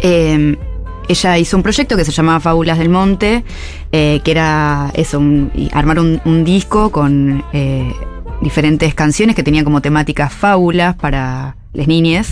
eh, 0.01 0.57
ella 1.09 1.37
hizo 1.37 1.57
un 1.57 1.63
proyecto 1.63 1.95
que 1.97 2.05
se 2.05 2.11
llamaba 2.11 2.39
Fábulas 2.39 2.77
del 2.77 2.89
Monte, 2.89 3.43
que 3.91 4.21
era 4.25 4.91
eso, 4.93 5.19
un- 5.19 5.51
armar 5.73 5.99
un, 5.99 6.21
un 6.25 6.43
disco 6.43 6.91
con 6.91 7.43
diferentes 8.41 8.93
canciones 8.93 9.35
que 9.35 9.43
tenían 9.43 9.63
como 9.65 9.81
temáticas 9.81 10.31
fábulas 10.33 10.95
para 10.95 11.55
las 11.73 11.87
niñas. 11.87 12.29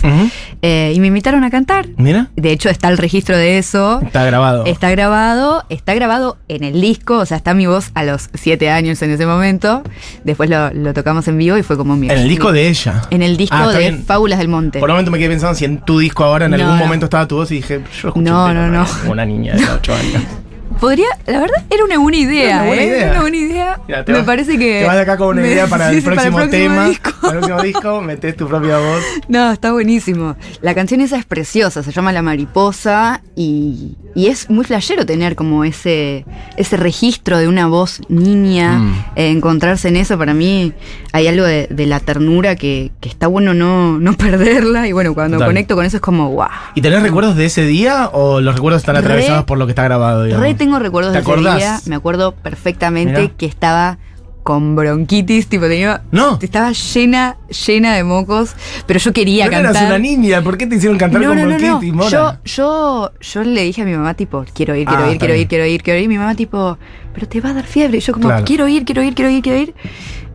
Eh, 0.62 0.92
y 0.94 1.00
me 1.00 1.06
invitaron 1.08 1.44
a 1.44 1.50
cantar. 1.50 1.86
Mira, 1.96 2.30
De 2.36 2.50
hecho, 2.50 2.68
está 2.68 2.88
el 2.88 2.98
registro 2.98 3.36
de 3.36 3.58
eso. 3.58 4.00
está 4.04 4.24
grabado. 4.24 4.64
Está 4.66 4.90
grabado, 4.90 5.64
está 5.68 5.94
grabado 5.94 6.36
en 6.48 6.64
el 6.64 6.80
disco, 6.80 7.18
o 7.18 7.26
sea, 7.26 7.36
está 7.36 7.54
mi 7.54 7.66
voz 7.66 7.90
a 7.94 8.02
los 8.04 8.28
siete 8.34 8.70
años 8.70 9.00
en 9.02 9.10
ese 9.10 9.26
momento. 9.26 9.82
Después 10.24 10.50
lo, 10.50 10.72
lo 10.72 10.92
tocamos 10.94 11.28
en 11.28 11.38
vivo 11.38 11.56
y 11.58 11.62
fue 11.62 11.76
como 11.76 11.96
mi. 11.96 12.06
en 12.10 12.18
el 12.18 12.28
disco 12.28 12.50
de 12.52 12.68
ella. 12.68 13.02
En 13.10 13.22
el 13.22 13.36
disco 13.36 13.56
Ah, 13.58 13.72
de 13.72 13.78
bien. 13.78 14.04
Fábulas 14.04 14.38
del 14.38 14.48
Monte. 14.48 14.80
Por 14.80 14.88
un 14.90 14.94
momento 14.94 15.10
me 15.10 15.18
quedé 15.18 15.28
pensando 15.28 15.54
si 15.54 15.64
en 15.64 15.78
tu 15.84 15.98
disco 15.98 16.24
ahora 16.24 16.46
en 16.46 16.50
No, 16.52 16.56
algún 16.56 16.78
no. 16.78 16.84
momento 16.84 17.06
estaba 17.06 17.28
tu 17.28 17.36
voz 17.36 17.50
y 17.52 17.56
dije, 17.56 17.80
yo 18.02 18.08
escucho 18.08 18.28
No, 18.30 18.52
no, 18.52 18.68
no. 18.68 18.86
Una 19.08 19.24
niña 19.24 19.54
de 19.54 19.64
8 19.64 19.94
años. 19.94 20.22
Podría, 20.80 21.06
la 21.26 21.40
verdad, 21.40 21.64
era 21.70 21.84
una 21.84 21.98
buena 21.98 22.18
idea. 22.18 22.44
Era 22.44 22.56
una 22.58 22.66
buena 22.66 22.82
¿eh? 22.82 22.86
idea. 22.86 23.00
Era 23.02 23.10
una 23.12 23.20
buena 23.22 23.36
idea. 23.36 23.80
Me 23.88 24.12
vas- 24.14 24.24
parece 24.24 24.58
que. 24.58 24.80
Te 24.80 24.86
vas 24.86 24.96
de 24.96 25.02
acá 25.02 25.16
con 25.16 25.28
una 25.28 25.42
me- 25.42 25.48
idea 25.48 25.66
para, 25.68 25.88
sí, 25.90 25.96
el 25.96 26.02
sí, 26.02 26.06
próximo 26.06 26.36
próximo 26.36 26.50
tema. 26.62 26.88
disco. 26.88 27.10
Para 27.20 27.32
el 27.32 27.38
próximo 27.38 27.62
disco, 27.62 28.00
metes 28.02 28.36
tu 28.36 28.46
propia 28.48 28.78
voz. 28.78 29.02
No, 29.28 29.50
está 29.52 29.72
buenísimo. 29.72 30.36
La 30.60 30.74
canción 30.74 31.00
esa 31.00 31.16
es 31.16 31.24
preciosa, 31.24 31.82
se 31.82 31.92
llama 31.92 32.12
La 32.12 32.22
Mariposa 32.22 33.22
y, 33.34 33.96
y 34.16 34.28
es 34.28 34.48
muy 34.50 34.64
flashero 34.64 35.04
tener 35.04 35.36
como 35.36 35.62
ese, 35.64 36.24
ese 36.56 36.76
registro 36.78 37.36
de 37.38 37.46
una 37.48 37.66
voz 37.68 38.00
niña, 38.08 38.78
Mm. 38.78 38.94
eh, 39.16 39.30
encontrarse 39.30 39.88
en 39.88 39.96
eso. 39.96 40.16
Para 40.18 40.32
mí 40.34 40.72
hay 41.12 41.26
algo 41.28 41.44
de, 41.44 41.66
de 41.70 41.84
la 41.86 42.00
ternura 42.00 42.56
que, 42.56 42.90
que 43.00 43.08
está 43.10 43.26
bueno 43.26 43.52
no, 43.54 43.98
no 44.00 44.12
perderla 44.16 44.88
y 44.88 44.92
bueno, 44.92 45.12
cuando 45.14 45.38
conecto 45.38 45.76
con 45.76 45.84
eso 45.84 45.98
es 45.98 46.02
como 46.02 46.30
wow. 46.30 46.46
¿Y 46.74 46.80
tenés 46.80 47.02
recuerdos 47.02 47.36
de 47.36 47.44
ese 47.44 47.66
día 47.66 48.08
o 48.12 48.40
los 48.40 48.54
recuerdos 48.54 48.80
están 48.82 48.94
Re- 48.96 49.00
atravesados 49.02 49.44
por 49.44 49.58
lo 49.58 49.66
que 49.66 49.72
está 49.72 49.84
grabado? 49.84 50.24
digamos? 50.24 50.46
Re 50.46 50.54
tengo 50.54 50.78
recuerdos 50.78 51.12
¿Te 51.12 51.20
de 51.20 51.32
ese 51.32 51.56
día, 51.58 51.80
me 51.86 51.94
acuerdo 51.94 52.32
perfectamente 52.34 53.20
Mirá. 53.20 53.32
que 53.36 53.44
estaba 53.46 53.98
con 54.46 54.76
bronquitis, 54.76 55.48
tipo 55.48 55.66
tenía... 55.66 56.02
No. 56.12 56.38
Estaba 56.40 56.70
llena, 56.70 57.36
llena 57.66 57.96
de 57.96 58.04
mocos, 58.04 58.54
pero 58.86 59.00
yo 59.00 59.12
quería 59.12 59.46
Pero 59.46 59.56
cantar. 59.64 59.82
eras 59.82 59.86
una 59.88 59.98
niña, 59.98 60.40
¿por 60.40 60.56
qué 60.56 60.68
te 60.68 60.76
hicieron 60.76 60.96
cantar 60.98 61.20
no, 61.20 61.28
con 61.30 61.36
no, 61.38 61.46
no, 61.46 61.50
no. 61.50 61.58
bronquitis, 61.58 61.92
Mora? 61.92 62.10
Yo, 62.10 62.32
yo, 62.44 63.12
yo 63.20 63.42
le 63.42 63.62
dije 63.64 63.82
a 63.82 63.84
mi 63.84 63.92
mamá, 63.92 64.14
tipo, 64.14 64.44
quiero 64.54 64.76
ir, 64.76 64.86
quiero 64.86 65.02
Ah, 65.04 65.10
ir, 65.10 65.18
quiero 65.18 65.34
bien. 65.34 65.42
ir, 65.42 65.48
quiero 65.48 65.66
ir, 65.66 65.82
quiero 65.82 65.98
ir. 65.98 66.04
Y 66.04 66.08
mi 66.08 66.16
mamá, 66.18 66.36
tipo, 66.36 66.78
pero 67.12 67.26
te 67.26 67.40
va 67.40 67.50
a 67.50 67.54
dar 67.54 67.64
fiebre. 67.66 67.98
Y 67.98 68.00
yo, 68.00 68.12
como, 68.12 68.28
Claro. 68.28 68.44
quiero 68.44 68.68
ir, 68.68 68.84
quiero 68.84 69.02
ir, 69.02 69.14
quiero 69.16 69.30
ir, 69.32 69.42
quiero 69.42 69.58
ir. 69.58 69.74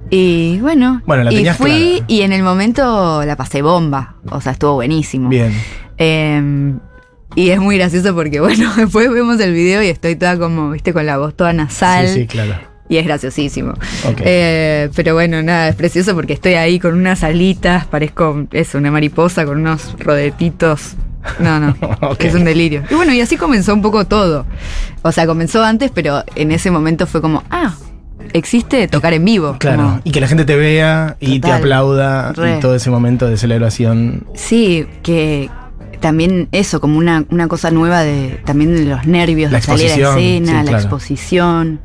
Y 0.09 0.59
bueno, 0.59 1.01
Bueno, 1.05 1.23
la 1.23 1.31
y 1.31 1.45
fui 1.51 1.93
clara. 1.95 2.05
y 2.09 2.21
en 2.23 2.33
el 2.33 2.43
momento 2.43 3.23
la 3.23 3.37
pasé 3.37 3.61
bomba. 3.61 4.15
O 4.29 4.41
sea, 4.41 4.51
estuvo 4.51 4.73
buenísimo. 4.73 5.29
Bien. 5.29 5.53
Eh, 5.97 6.73
y 7.35 7.49
es 7.51 7.59
muy 7.61 7.77
gracioso 7.77 8.13
porque, 8.13 8.39
bueno, 8.41 8.73
después 8.75 9.09
vemos 9.09 9.39
el 9.39 9.53
video 9.53 9.81
y 9.81 9.87
estoy 9.87 10.17
toda 10.17 10.37
como, 10.37 10.71
viste, 10.71 10.91
con 10.91 11.05
la 11.05 11.17
voz 11.17 11.33
toda 11.33 11.53
nasal. 11.53 12.09
Sí, 12.09 12.21
sí, 12.21 12.27
claro. 12.27 12.70
Y 12.91 12.97
es 12.97 13.05
graciosísimo. 13.05 13.73
Eh, 14.19 14.89
pero 14.93 15.13
bueno, 15.13 15.41
nada, 15.41 15.69
es 15.69 15.75
precioso 15.75 16.13
porque 16.13 16.33
estoy 16.33 16.55
ahí 16.55 16.77
con 16.77 16.93
unas 16.93 17.23
alitas, 17.23 17.85
parezco 17.85 18.47
eso, 18.51 18.77
una 18.79 18.91
mariposa 18.91 19.45
con 19.45 19.59
unos 19.61 19.95
rodetitos. 19.97 20.95
No, 21.39 21.57
no, 21.61 21.73
es 22.19 22.35
un 22.35 22.43
delirio. 22.43 22.83
Y 22.89 22.95
bueno, 22.95 23.13
y 23.13 23.21
así 23.21 23.37
comenzó 23.37 23.73
un 23.73 23.81
poco 23.81 24.05
todo. 24.07 24.45
O 25.03 25.11
sea, 25.13 25.25
comenzó 25.25 25.63
antes, 25.63 25.89
pero 25.93 26.25
en 26.35 26.51
ese 26.51 26.69
momento 26.69 27.07
fue 27.07 27.21
como, 27.21 27.43
ah, 27.49 27.75
existe 28.33 28.89
tocar 28.89 29.13
en 29.13 29.23
vivo. 29.23 29.55
Claro. 29.57 29.83
Como- 29.83 30.01
Y 30.03 30.11
que 30.11 30.19
la 30.19 30.27
gente 30.27 30.43
te 30.43 30.57
vea 30.57 31.15
y 31.21 31.39
te 31.39 31.49
aplauda 31.49 32.33
Re. 32.33 32.57
y 32.57 32.59
todo 32.59 32.75
ese 32.75 32.89
momento 32.89 33.25
de 33.29 33.37
celebración. 33.37 34.25
sí, 34.35 34.85
que 35.01 35.49
también 36.01 36.49
eso, 36.51 36.81
como 36.81 36.97
una, 36.97 37.23
una 37.29 37.47
cosa 37.47 37.71
nueva 37.71 38.01
de 38.01 38.41
también 38.43 38.75
de 38.75 38.83
los 38.85 39.05
nervios 39.05 39.49
La 39.51 39.59
de 39.59 39.63
salir 39.63 39.91
a 39.91 39.93
escena, 39.93 40.15
sí, 40.17 40.39
la 40.55 40.61
claro. 40.63 40.77
exposición. 40.79 41.79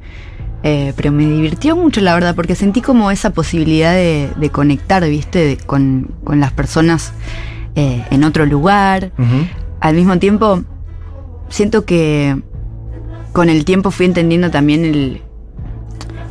Eh, 0.62 0.92
pero 0.96 1.12
me 1.12 1.24
divirtió 1.26 1.76
mucho, 1.76 2.00
la 2.00 2.14
verdad, 2.14 2.34
porque 2.34 2.54
sentí 2.54 2.80
como 2.80 3.10
esa 3.10 3.30
posibilidad 3.30 3.92
de, 3.92 4.30
de 4.36 4.50
conectar, 4.50 5.06
¿viste? 5.08 5.38
De- 5.44 5.56
con, 5.58 6.10
con 6.24 6.40
las 6.40 6.52
personas 6.52 7.12
eh, 7.76 8.04
en 8.10 8.24
otro 8.24 8.46
lugar. 8.46 9.12
Al 9.80 9.94
mismo 9.94 10.18
tiempo, 10.18 10.62
siento 11.48 11.84
que 11.84 12.36
con 13.32 13.48
el 13.50 13.64
tiempo 13.64 13.90
fui 13.90 14.06
entendiendo 14.06 14.50
también 14.50 14.84
el 14.84 15.22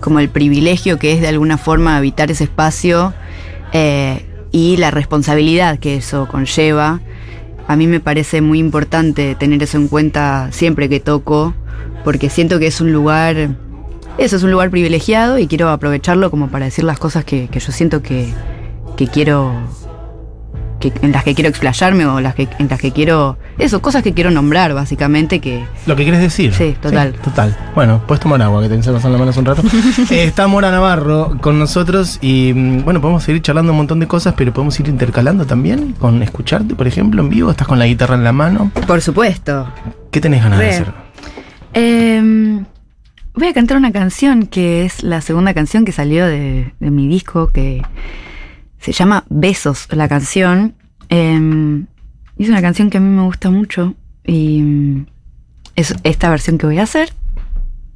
como 0.01 0.19
el 0.19 0.29
privilegio 0.29 0.99
que 0.99 1.13
es 1.13 1.21
de 1.21 1.27
alguna 1.29 1.57
forma 1.57 1.95
habitar 1.97 2.29
ese 2.29 2.43
espacio 2.43 3.13
eh, 3.73 4.25
y 4.51 4.77
la 4.77 4.91
responsabilidad 4.91 5.79
que 5.79 5.95
eso 5.97 6.27
conlleva. 6.27 6.99
A 7.67 7.75
mí 7.75 7.87
me 7.87 7.99
parece 7.99 8.41
muy 8.41 8.59
importante 8.59 9.33
tener 9.35 9.63
eso 9.63 9.77
en 9.77 9.87
cuenta 9.87 10.49
siempre 10.51 10.89
que 10.89 10.99
toco, 10.99 11.55
porque 12.03 12.29
siento 12.29 12.59
que 12.59 12.67
es 12.67 12.81
un 12.81 12.91
lugar, 12.91 13.55
eso 14.17 14.35
es 14.35 14.43
un 14.43 14.51
lugar 14.51 14.69
privilegiado 14.69 15.37
y 15.39 15.47
quiero 15.47 15.69
aprovecharlo 15.69 16.31
como 16.31 16.47
para 16.49 16.65
decir 16.65 16.83
las 16.83 16.99
cosas 16.99 17.25
que, 17.25 17.47
que 17.47 17.59
yo 17.59 17.71
siento 17.71 18.01
que, 18.01 18.33
que 18.95 19.07
quiero, 19.07 19.53
que, 20.79 20.93
en 21.01 21.11
las 21.11 21.23
que 21.23 21.35
quiero 21.35 21.49
explayarme 21.49 22.05
o 22.05 22.21
las 22.21 22.33
que, 22.35 22.47
en 22.59 22.67
las 22.69 22.79
que 22.79 22.91
quiero, 22.91 23.37
eso, 23.57 23.81
cosas 23.81 24.03
que 24.03 24.13
quiero 24.13 24.31
nombrar 24.31 24.73
básicamente 24.73 25.39
que... 25.39 25.65
Lo 25.85 25.95
que 25.95 26.03
quieres 26.03 26.21
decir. 26.21 26.53
Sí, 26.53 26.75
total. 26.81 27.13
total. 27.13 27.57
Bueno, 27.75 28.01
puedes 28.07 28.21
tomar 28.21 28.41
agua, 28.41 28.61
que 28.61 28.69
te 28.69 28.81
se 28.81 28.91
pasan 28.91 29.11
las 29.11 29.19
manos 29.19 29.37
un 29.37 29.45
rato. 29.45 29.63
Eh, 30.09 30.23
está 30.25 30.47
Mora 30.47 30.71
Navarro 30.71 31.37
con 31.41 31.59
nosotros 31.59 32.19
y 32.21 32.53
mm, 32.53 32.83
bueno, 32.85 33.01
podemos 33.01 33.23
seguir 33.23 33.41
charlando 33.41 33.73
un 33.73 33.77
montón 33.77 33.99
de 33.99 34.07
cosas, 34.07 34.33
pero 34.37 34.53
podemos 34.53 34.79
ir 34.79 34.87
intercalando 34.87 35.45
también 35.45 35.93
con 35.93 36.23
escucharte, 36.23 36.75
por 36.75 36.87
ejemplo, 36.87 37.21
en 37.21 37.29
vivo. 37.29 37.51
Estás 37.51 37.67
con 37.67 37.79
la 37.79 37.85
guitarra 37.85 38.15
en 38.15 38.23
la 38.23 38.31
mano. 38.31 38.71
Por 38.87 39.01
supuesto. 39.01 39.67
¿Qué 40.11 40.21
tenés 40.21 40.41
ganas 40.41 40.59
de 40.59 40.65
Re. 40.65 40.71
hacer? 40.71 40.93
Em, 41.73 42.65
voy 43.35 43.47
a 43.47 43.53
cantar 43.53 43.77
una 43.77 43.91
canción 43.91 44.47
que 44.47 44.85
es 44.85 45.03
la 45.03 45.21
segunda 45.21 45.53
canción 45.53 45.85
que 45.85 45.91
salió 45.91 46.25
de, 46.25 46.73
de 46.79 46.91
mi 46.91 47.07
disco, 47.07 47.47
que 47.47 47.81
se 48.79 48.91
llama 48.91 49.25
Besos, 49.29 49.87
la 49.91 50.07
canción. 50.07 50.75
Em, 51.09 51.85
es 52.37 52.49
una 52.49 52.61
canción 52.61 52.89
que 52.89 52.97
a 52.97 53.01
mí 53.01 53.09
me 53.09 53.23
gusta 53.23 53.49
mucho 53.49 53.93
y 54.25 54.61
mm, 54.61 55.05
es 55.75 55.95
esta 56.03 56.29
versión 56.29 56.57
que 56.57 56.65
voy 56.65 56.79
a 56.79 56.83
hacer. 56.83 57.13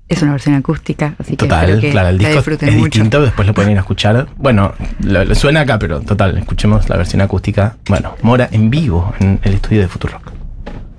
Es 0.08 0.24
una 0.24 0.32
versión 0.32 0.56
acústica, 0.56 1.14
así 1.20 1.32
que 1.32 1.46
Total, 1.46 1.66
espero 1.66 1.82
que 1.82 1.92
claro, 1.92 2.10
el 2.10 2.18
disco 2.18 2.34
disfruten 2.34 2.70
es 2.70 2.76
mucho. 2.76 2.86
distinto, 2.86 3.22
después 3.22 3.48
lo 3.48 3.54
pueden 3.54 3.72
ir 3.72 3.78
a 3.78 3.82
escuchar. 3.82 4.28
Bueno, 4.38 4.74
lo, 5.04 5.24
lo 5.24 5.36
suena 5.36 5.62
acá, 5.62 5.78
pero 5.78 6.02
total, 6.02 6.36
escuchemos 6.40 6.90
la 6.90 6.98
versión 6.98 7.22
acústica. 7.22 7.78
Bueno, 7.88 8.16
Mora 8.24 8.50
en 8.52 8.72
vivo 8.72 9.14
en 9.20 9.40
el 9.44 9.54
estudio 9.54 9.82
de 9.82 9.88
Futurock. 9.88 10.32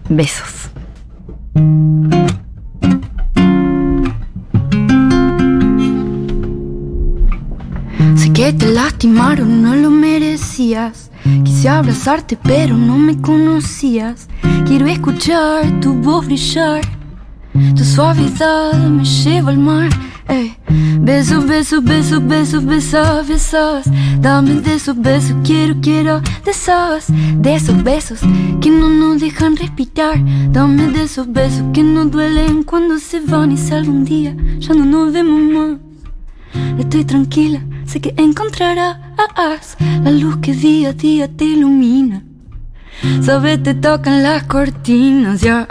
Besos. 0.09 0.71
Sé 8.21 8.35
que 8.35 8.53
te 8.53 8.67
lastimaron, 8.67 9.63
no 9.63 9.75
lo 9.75 9.89
merecías. 9.89 11.11
Quise 11.43 11.71
abrazarte, 11.71 12.37
pero 12.37 12.77
no 12.77 12.99
me 12.99 13.19
conocías. 13.19 14.29
Quiero 14.67 14.87
escuchar 14.89 15.81
tu 15.81 15.95
voz 15.95 16.27
brillar. 16.27 16.83
Tu 17.75 17.83
suavidad 17.83 18.75
me 18.91 19.07
lleva 19.07 19.53
al 19.53 19.59
mar. 19.59 19.89
ey. 20.29 20.55
Besos, 21.01 21.47
besos, 21.47 21.83
besos, 21.83 22.23
besos, 22.27 22.63
besos, 22.63 23.27
besos. 23.27 23.85
Dame 24.21 24.61
de 24.61 24.75
esos 24.75 25.01
besos, 25.01 25.35
quiero, 25.43 25.77
quiero 25.81 26.21
de 26.21 26.51
esos, 26.51 27.07
de 27.39 27.55
esos 27.55 27.83
besos 27.83 28.21
que 28.61 28.69
no 28.69 28.91
nos 28.91 29.19
dejan 29.19 29.57
respirar. 29.57 30.19
Dame 30.53 30.89
de 30.89 31.05
esos 31.05 31.33
besos 31.33 31.65
que 31.73 31.83
no 31.83 32.05
duelen 32.05 32.65
cuando 32.65 32.99
se 32.99 33.21
van 33.21 33.53
y 33.53 33.57
si 33.57 33.73
algún 33.73 34.05
día 34.05 34.37
ya 34.59 34.75
no 34.75 34.85
nos 34.85 35.11
vemos 35.11 35.41
más. 35.41 35.91
Estoy 36.79 37.05
tranquila, 37.05 37.63
sé 37.91 38.01
que 38.01 38.15
encontrarás 38.17 38.99
la 40.05 40.11
luz 40.13 40.37
que 40.37 40.53
día 40.53 40.91
a 40.91 40.93
día 40.93 41.27
te 41.27 41.45
ilumina. 41.45 42.23
Sabes, 43.21 43.61
te 43.65 43.75
tocan 43.75 44.23
las 44.23 44.45
cortinas 44.45 45.41
ya. 45.41 45.67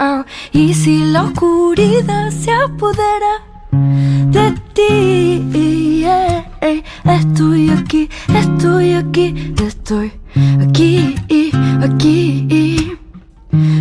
Y 0.52 0.74
si 0.74 1.04
la 1.12 1.22
oscuridad 1.24 2.30
se 2.30 2.52
apodera 2.52 3.34
de 3.72 4.52
ti, 4.74 5.48
eh, 5.54 6.44
eh, 6.60 6.82
estoy 7.04 7.70
aquí, 7.70 8.10
estoy 8.34 8.92
aquí, 8.92 9.54
estoy 9.64 10.12
aquí, 10.60 11.14
aquí. 11.82 12.98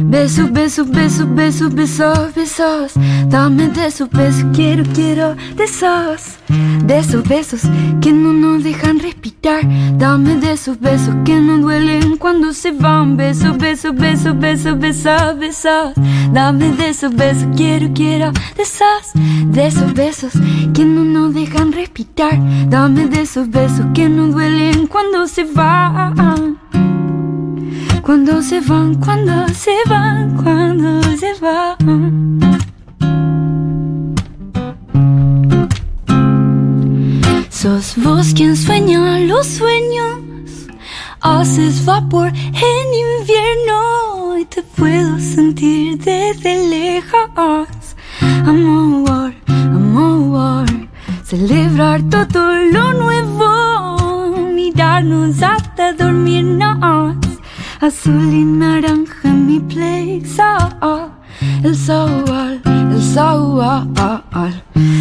Besos, 0.10 0.52
besos, 0.52 0.90
besos, 0.90 1.36
besos, 1.36 1.74
besos, 1.74 2.34
besos. 2.36 2.94
Dame 3.28 3.68
de 3.68 3.86
esos 3.88 4.10
besos, 4.10 4.46
quiero, 4.54 4.84
quiero 4.94 5.36
de 5.56 5.64
esos. 5.64 6.38
De 6.86 6.98
esos 6.98 7.24
besos 7.24 7.62
que 8.02 8.12
no 8.12 8.34
nos 8.34 8.64
dejan 8.64 9.00
respirar. 9.00 9.62
Dame 9.98 10.36
de 10.36 10.54
esos 10.54 10.80
besos 10.80 11.16
que 11.26 11.40
no 11.40 11.58
duelen 11.60 12.18
cuando 12.18 12.54
se 12.54 12.72
van. 12.72 13.18
Besos, 13.18 13.58
besos, 13.58 13.96
besos, 13.96 14.38
besos, 14.38 14.80
besos, 14.80 15.40
besos. 15.40 15.94
Dame 16.34 16.72
de 16.72 16.90
esos 16.90 17.14
besos, 17.16 17.48
quiero, 17.56 17.92
quiero 17.94 18.32
de 18.32 18.64
esos, 18.64 19.14
de 19.46 19.68
esos 19.68 19.94
besos 19.94 20.34
que 20.74 20.86
no 20.86 21.04
nos 21.04 21.34
dejan 21.34 21.72
respirar. 21.72 22.38
Dame 22.70 23.08
de 23.08 23.22
esos 23.22 23.50
besos 23.50 23.86
que 23.94 24.10
no 24.10 24.28
duelen 24.28 24.88
cuando 24.88 25.28
se 25.28 25.44
van. 25.44 26.29
Cuando 28.10 28.42
se 28.42 28.60
van, 28.60 28.96
cuando 28.96 29.48
se 29.50 29.76
van, 29.88 30.36
cuando 30.42 31.04
se 31.16 31.32
van. 31.40 32.40
Sos 37.52 37.94
vos 37.98 38.34
quien 38.34 38.58
sueña 38.58 39.20
los 39.20 39.46
sueños, 39.46 40.22
haces 41.22 41.86
vapor 41.86 42.30
en 42.30 42.88
invierno 43.20 44.40
y 44.40 44.46
te 44.46 44.64
puedo 44.64 45.20
sentir 45.20 46.00
desde 46.00 46.68
lejos. 46.68 47.68
Amor, 48.44 49.36
amor, 49.46 50.66
celebrar 51.24 52.02
todo 52.10 52.56
lo 52.74 52.92
nuevo, 52.94 54.48
mirarnos 54.56 55.44
hasta 55.44 55.94
dormirnos, 55.94 57.29
azul 57.80 58.34
y 58.34 58.44
naranja 58.44 59.30
en 59.30 59.48
mi 59.48 59.60
place. 59.60 60.42
Oh, 60.82 61.10
el 61.64 61.76
sol, 61.76 62.24
el 62.66 63.02
sol. 63.02 63.50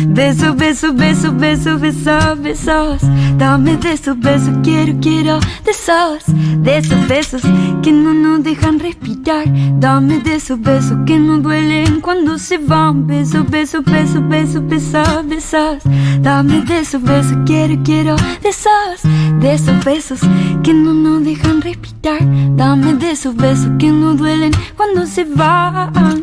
Besos, 0.09 0.57
besos, 0.57 0.95
besos, 0.97 1.37
besos, 1.37 1.81
besos, 1.81 2.43
besos. 2.43 3.03
Dame 3.37 3.77
de 3.77 3.93
esos 3.93 4.19
besos, 4.19 4.55
quiero, 4.65 4.95
quiero 5.01 5.39
de 5.65 5.71
esos, 5.71 6.25
de 6.63 6.79
esos 6.79 7.07
besos 7.07 7.43
que 7.83 7.93
no 7.93 8.13
nos 8.13 8.43
dejan 8.43 8.81
respirar. 8.81 9.45
Dame 9.79 10.19
de 10.19 10.35
esos 10.35 10.61
besos 10.61 10.97
que 11.07 11.19
no 11.19 11.39
duelen 11.39 12.01
cuando 12.01 12.39
se 12.39 12.59
van. 12.59 13.07
Besos, 13.07 13.49
besos, 13.49 13.85
besos, 13.85 14.29
besos, 14.29 14.67
besos, 14.67 15.27
besos. 15.29 15.83
Dame 16.21 16.63
de 16.63 16.81
esos 16.81 17.03
besos, 17.03 17.37
quiero, 17.47 17.81
quiero 17.85 18.17
de 18.43 18.49
esos, 18.49 19.03
de 19.41 19.55
esos 19.55 19.85
besos 19.85 20.21
que 20.65 20.75
no 20.75 20.93
nos 20.93 21.23
dejan 21.23 21.61
respirar. 21.61 22.19
Dame 22.57 22.95
de 22.95 23.13
esos 23.13 23.37
besos 23.37 23.69
que 23.79 23.91
no 23.91 24.15
duelen 24.15 24.51
cuando 24.77 25.07
se 25.07 25.25
van. 25.25 26.18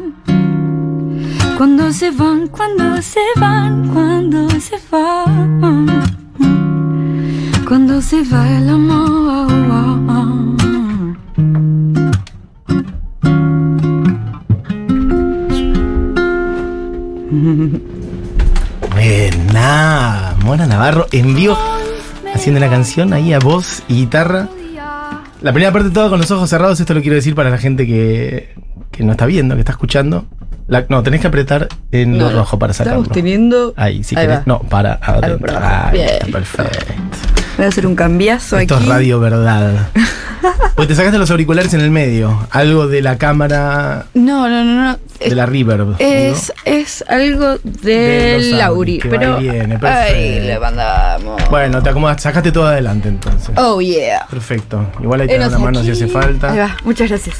Cuando 1.57 1.89
se 1.93 2.11
van, 2.11 2.49
cuando 2.49 3.01
se 3.01 3.21
van, 3.39 3.87
cuando 3.93 4.49
se 4.59 4.77
van. 4.91 6.03
Cuando 7.65 8.01
se 8.01 8.23
va 8.23 8.57
el 8.57 8.69
amor. 8.69 9.15
Buena, 18.91 20.35
Mora 20.43 20.65
Navarro 20.65 21.07
en 21.13 21.35
vivo 21.35 21.57
haciendo 22.33 22.59
la 22.59 22.69
canción 22.69 23.13
ahí 23.13 23.31
a 23.31 23.39
voz 23.39 23.81
y 23.87 23.95
guitarra. 23.95 24.49
La 25.41 25.53
primera 25.53 25.71
parte 25.71 25.89
toda 25.89 26.09
con 26.09 26.19
los 26.19 26.29
ojos 26.31 26.49
cerrados, 26.49 26.81
esto 26.81 26.93
lo 26.93 27.01
quiero 27.01 27.15
decir 27.15 27.33
para 27.33 27.49
la 27.49 27.57
gente 27.57 27.87
que, 27.87 28.55
que 28.91 29.03
no 29.03 29.13
está 29.13 29.25
viendo, 29.25 29.55
que 29.55 29.61
está 29.61 29.71
escuchando. 29.71 30.27
La- 30.67 30.85
no, 30.89 31.03
tenés 31.03 31.21
que 31.21 31.27
apretar 31.27 31.67
en 31.91 32.17
lo 32.17 32.29
No, 32.31 32.37
rojo 32.39 32.57
para 32.59 32.73
sacarlo. 32.73 33.01
Estamos 33.01 33.15
teniendo. 33.15 33.73
Ahí, 33.77 34.03
si 34.03 34.15
Ahí 34.17 34.23
querés. 34.25 34.39
va. 34.39 34.43
No, 34.45 34.59
para 34.61 34.93
adentro. 35.01 35.57
Ahí 35.61 35.99
está, 36.01 36.25
perfecto. 36.27 36.77
Voy 37.57 37.65
a 37.65 37.69
hacer 37.69 37.87
un 37.87 37.95
cambiazo 37.95 38.57
Esto 38.57 38.75
aquí. 38.75 38.83
es 38.83 38.89
radio 38.89 39.19
verdad. 39.19 39.73
Pues 40.75 40.89
te 40.89 40.95
sacaste 40.95 41.17
los 41.17 41.31
auriculares 41.31 41.73
en 41.73 41.79
el 41.79 41.89
medio. 41.89 42.47
Algo 42.51 42.87
de 42.87 43.01
la 43.01 43.17
cámara 43.17 44.05
No, 44.13 44.47
no, 44.49 44.63
no, 44.63 44.91
no. 44.91 44.97
de 45.19 45.33
la 45.33 45.45
reverb. 45.47 45.95
Es, 45.99 46.53
es 46.65 47.03
algo 47.07 47.57
De 47.63 47.97
del 47.97 48.51
los 48.51 48.59
Lauri. 48.59 48.99
Que 48.99 49.07
Pero. 49.09 49.37
viene, 49.37 49.79
le 49.79 50.59
mandamos. 50.59 51.41
¿no? 51.41 51.49
Bueno, 51.49 51.81
te 51.81 51.89
acomodas, 51.89 52.21
sacaste 52.21 52.51
todo 52.51 52.67
adelante 52.67 53.07
entonces. 53.07 53.55
Oh, 53.57 53.79
yeah. 53.81 54.27
Perfecto. 54.29 54.85
Igual 55.01 55.21
ahí 55.21 55.27
te 55.27 55.39
da 55.39 55.47
una 55.47 55.57
mano 55.59 55.79
si 55.81 55.89
aquí. 55.91 56.03
hace 56.03 56.07
falta. 56.09 56.51
Ahí 56.51 56.59
va, 56.59 56.75
muchas 56.83 57.09
gracias. 57.09 57.37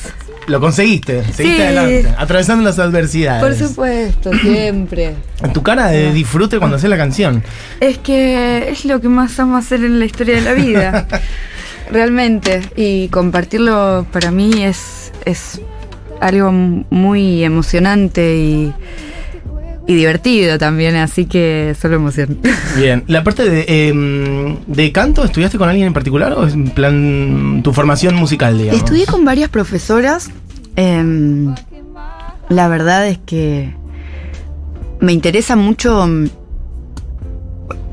Lo 0.48 0.60
conseguiste, 0.60 1.24
seguiste 1.34 1.44
Sí. 1.58 1.62
adelante, 1.62 2.14
atravesando 2.18 2.64
las 2.64 2.78
adversidades. 2.78 3.44
Por 3.44 3.68
supuesto, 3.68 4.32
siempre. 4.42 5.16
En 5.42 5.54
tu 5.54 5.64
cara 5.64 5.88
de 5.88 6.14
disfrute 6.14 6.60
cuando 6.60 6.78
haces 6.78 6.90
la 6.90 6.98
canción. 6.98 7.44
Es 7.80 7.98
que 7.98 8.70
es 8.70 8.86
lo 8.86 9.02
que 9.02 9.10
más 9.10 9.40
amo 9.40 9.58
hacer 9.58 9.84
en 9.84 9.98
la 10.00 10.06
historia 10.06 10.36
de 10.36 10.42
la 10.42 10.54
vida. 10.54 11.08
Realmente. 11.92 12.62
Y 12.76 13.08
compartirlo 13.10 14.06
para 14.12 14.32
mí 14.32 14.64
es, 14.64 15.12
es 15.26 15.62
algo 16.22 16.52
muy 16.52 17.44
emocionante 17.44 18.36
y, 18.38 18.74
y 19.88 19.94
divertido 19.96 20.58
también, 20.58 20.96
así 20.96 21.26
que 21.26 21.76
solo 21.80 21.96
emoción. 21.96 22.40
Bien, 22.78 23.04
la 23.08 23.24
parte 23.24 23.48
de, 23.50 23.66
em, 23.90 24.58
de 24.66 24.92
canto, 24.92 25.24
¿estudiaste 25.24 25.58
con 25.58 25.70
alguien 25.70 25.88
en 25.88 25.94
particular 25.94 26.34
o 26.34 26.46
es 26.48 26.54
en 26.56 26.70
plan 26.70 27.62
tu 27.64 27.72
formación 27.74 28.16
musical, 28.16 28.58
digamos? 28.58 28.80
Estudié 28.82 29.06
con 29.06 29.24
varias 29.26 29.50
profesoras. 29.50 30.30
em, 30.76 31.54
la 32.50 32.68
verdad 32.68 33.08
es 33.08 33.18
que 33.26 33.74
me 35.00 35.14
interesa 35.14 35.56
mucho. 35.56 36.06
mm, 36.08 36.26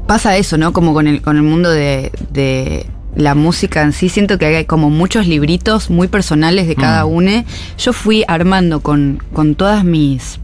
Pasa 0.07 0.37
eso, 0.37 0.59
¿no? 0.59 0.73
Como 0.73 0.93
con 0.95 1.07
el, 1.07 1.23
con 1.23 1.37
el 1.37 1.43
mundo 1.43 1.71
de, 1.71 2.11
de 2.33 2.85
la 3.15 3.35
música 3.35 3.83
en 3.83 3.93
sí. 3.93 4.09
Siento 4.09 4.37
que 4.37 4.45
hay 4.47 4.65
como 4.67 4.91
muchos 4.91 5.27
libritos 5.27 5.89
muy 5.91 6.09
personales 6.09 6.67
de 6.67 6.75
cada 6.75 7.07
Mm. 7.07 7.13
uno. 7.13 7.45
Yo 7.79 7.93
fui 7.93 8.25
armando 8.29 8.81
con, 8.81 9.23
con 9.33 9.55
todas 9.55 9.85
mis 9.85 10.39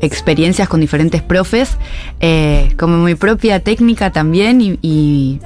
experiencias 0.00 0.68
con 0.68 0.80
diferentes 0.80 1.22
profes, 1.22 1.76
eh, 2.20 2.72
como 2.78 2.98
mi 2.98 3.14
propia 3.14 3.60
técnica 3.60 4.10
también 4.12 4.60
y, 4.60 4.78
y, 4.82 5.40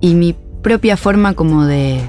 y 0.00 0.14
mi 0.14 0.34
propia 0.62 0.96
forma 0.96 1.34
como 1.34 1.64
de, 1.64 2.00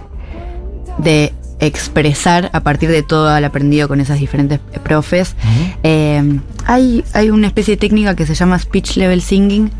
de 0.97 1.33
expresar 1.59 2.51
a 2.53 2.59
partir 2.59 2.89
de 2.89 3.01
todo 3.01 3.35
el 3.35 3.43
aprendido 3.43 3.87
con 3.87 3.99
esas 3.99 4.19
diferentes 4.19 4.59
profes. 4.83 5.35
Eh, 5.81 6.39
hay, 6.65 7.03
hay 7.13 7.29
una 7.31 7.47
especie 7.47 7.75
de 7.75 7.79
técnica 7.79 8.15
que 8.15 8.27
se 8.27 8.35
llama 8.35 8.59
speech 8.59 8.97
level 8.97 9.21
singing, 9.21 9.71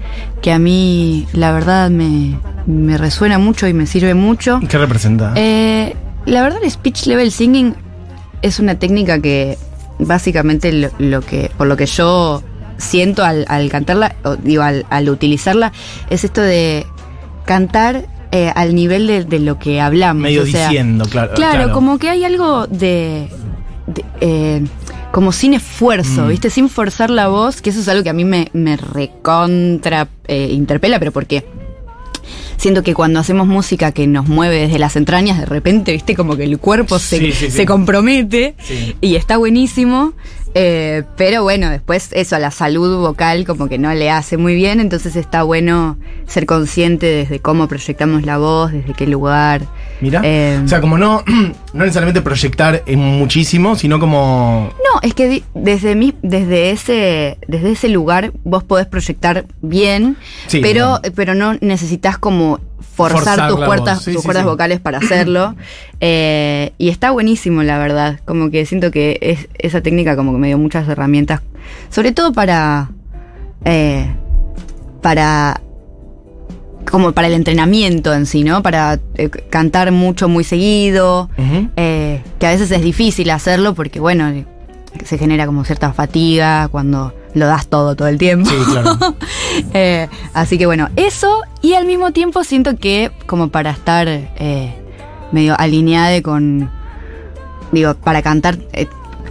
que 0.41 0.51
a 0.51 0.57
mí 0.57 1.27
la 1.33 1.51
verdad 1.51 1.91
me, 1.91 2.39
me 2.65 2.97
resuena 2.97 3.37
mucho 3.37 3.67
y 3.67 3.73
me 3.73 3.85
sirve 3.85 4.15
mucho. 4.15 4.59
¿Qué 4.67 4.77
representa? 4.77 5.33
Eh, 5.35 5.95
la 6.25 6.41
verdad, 6.41 6.63
el 6.63 6.71
speech 6.71 7.05
level 7.05 7.31
singing 7.31 7.75
es 8.41 8.59
una 8.59 8.79
técnica 8.79 9.19
que 9.19 9.57
básicamente 9.99 10.71
lo, 10.71 10.89
lo 10.99 11.21
que, 11.21 11.51
por 11.57 11.67
lo 11.67 11.77
que 11.77 11.85
yo 11.85 12.43
siento 12.77 13.23
al, 13.23 13.45
al 13.47 13.69
cantarla, 13.69 14.15
o 14.23 14.35
digo, 14.35 14.63
al, 14.63 14.85
al 14.89 15.09
utilizarla, 15.09 15.71
es 16.09 16.23
esto 16.23 16.41
de 16.41 16.85
cantar 17.45 18.05
eh, 18.31 18.51
al 18.55 18.75
nivel 18.75 19.07
de, 19.07 19.23
de 19.23 19.39
lo 19.39 19.57
que 19.57 19.81
hablamos. 19.81 20.21
Medio 20.23 20.43
o 20.43 20.45
sea, 20.45 20.67
diciendo, 20.67 21.05
claro. 21.09 21.33
Claro, 21.33 21.71
como 21.71 21.97
que 21.97 22.09
hay 22.09 22.23
algo 22.23 22.67
de. 22.67 23.29
de, 23.87 24.05
eh, 24.21 24.63
como 25.11 25.31
sin 25.31 25.53
esfuerzo, 25.53 26.23
Mm. 26.25 26.29
¿viste? 26.29 26.49
Sin 26.49 26.69
forzar 26.69 27.09
la 27.09 27.27
voz, 27.29 27.61
que 27.61 27.69
eso 27.69 27.79
es 27.79 27.87
algo 27.87 28.03
que 28.03 28.09
a 28.09 28.13
mí 28.13 28.25
me, 28.25 28.49
me 28.53 28.75
recontra 28.77 30.09
eh, 30.27 30.49
interpela, 30.51 30.99
pero 30.99 31.11
¿por 31.11 31.25
qué? 31.25 31.45
Siento 32.57 32.83
que 32.83 32.93
cuando 32.93 33.19
hacemos 33.19 33.47
música 33.47 33.91
que 33.91 34.07
nos 34.07 34.27
mueve 34.27 34.61
desde 34.61 34.79
las 34.79 34.95
entrañas, 34.95 35.39
de 35.39 35.45
repente, 35.45 35.91
¿viste? 35.91 36.15
Como 36.15 36.35
que 36.35 36.43
el 36.43 36.57
cuerpo 36.57 36.99
se, 36.99 37.19
Sí, 37.19 37.31
sí, 37.31 37.45
sí. 37.45 37.51
se 37.51 37.65
compromete 37.65 38.55
y 38.99 39.15
está 39.15 39.37
buenísimo. 39.37 40.13
Eh, 40.59 41.03
pero 41.15 41.43
bueno, 41.43 41.69
después 41.69 42.09
eso 42.13 42.35
a 42.35 42.39
la 42.39 42.51
salud 42.51 42.99
vocal 42.99 43.45
como 43.45 43.69
que 43.69 43.77
no 43.77 43.93
le 43.93 44.09
hace 44.09 44.37
muy 44.37 44.55
bien, 44.55 44.79
entonces 44.79 45.15
está 45.15 45.43
bueno 45.43 45.97
ser 46.27 46.45
consciente 46.45 47.05
desde 47.05 47.39
cómo 47.39 47.67
proyectamos 47.67 48.25
la 48.25 48.37
voz, 48.37 48.71
desde 48.71 48.93
qué 48.93 49.07
lugar. 49.07 49.61
Mira. 50.01 50.21
Eh, 50.23 50.59
o 50.63 50.67
sea, 50.67 50.81
como 50.81 50.97
no, 50.97 51.23
no 51.73 51.83
necesariamente 51.83 52.21
proyectar 52.21 52.83
en 52.85 52.99
muchísimo, 52.99 53.75
sino 53.75 53.99
como. 53.99 54.71
No, 54.91 54.99
es 55.01 55.13
que 55.13 55.43
desde 55.53 55.95
mi, 55.95 56.15
desde 56.21 56.71
ese, 56.71 57.37
desde 57.47 57.71
ese 57.71 57.89
lugar 57.89 58.31
vos 58.43 58.63
podés 58.63 58.87
proyectar 58.87 59.45
bien, 59.61 60.17
Sí, 60.47 60.59
pero, 60.61 60.99
pero 61.15 61.35
no 61.35 61.55
necesitas 61.61 62.17
como 62.17 62.59
forzar, 62.97 63.49
Forzar 63.49 63.95
tus. 63.95 64.03
Sí, 64.03 64.13
tus 64.13 64.21
sí, 64.21 64.25
cuerdas 64.25 64.43
sí. 64.43 64.49
vocales 64.49 64.79
para 64.79 64.97
hacerlo. 64.97 65.55
Eh, 65.99 66.73
y 66.77 66.89
está 66.89 67.09
buenísimo, 67.09 67.63
la 67.63 67.79
verdad. 67.79 68.19
Como 68.23 68.51
que 68.51 68.67
siento 68.67 68.91
que 68.91 69.17
es, 69.19 69.47
esa 69.57 69.81
técnica 69.81 70.15
como 70.15 70.31
que 70.31 70.37
me 70.37 70.45
dio 70.45 70.59
muchas 70.59 70.87
herramientas, 70.87 71.41
sobre 71.89 72.11
todo 72.11 72.33
para, 72.33 72.91
eh, 73.65 74.05
para 75.01 75.59
como 76.87 77.13
para 77.13 77.27
el 77.29 77.33
entrenamiento 77.33 78.13
en 78.13 78.27
sí, 78.27 78.43
¿no? 78.43 78.61
Para 78.61 78.99
eh, 79.15 79.29
cantar 79.49 79.91
mucho, 79.91 80.29
muy 80.29 80.43
seguido, 80.43 81.31
eh, 81.75 82.21
que 82.37 82.45
a 82.45 82.51
veces 82.51 82.69
es 82.69 82.83
difícil 82.83 83.31
hacerlo 83.31 83.73
porque, 83.73 83.99
bueno, 83.99 84.31
se 85.03 85.17
genera 85.17 85.47
como 85.47 85.65
cierta 85.65 85.93
fatiga 85.93 86.67
cuando 86.67 87.13
lo 87.33 87.47
das 87.47 87.67
todo 87.67 87.95
todo 87.95 88.07
el 88.07 88.17
tiempo. 88.17 88.49
Sí, 88.49 88.55
claro. 88.71 88.97
Eh, 89.73 90.07
así 90.33 90.57
que 90.57 90.65
bueno, 90.67 90.89
eso 90.95 91.41
y 91.61 91.73
al 91.73 91.85
mismo 91.85 92.11
tiempo 92.11 92.43
siento 92.43 92.75
que 92.77 93.11
como 93.25 93.49
para 93.49 93.71
estar 93.71 94.07
eh, 94.07 94.73
medio 95.31 95.59
alineada 95.59 96.21
con, 96.21 96.69
digo, 97.71 97.95
para 97.95 98.21
cantar, 98.21 98.59
eh, 98.73 98.87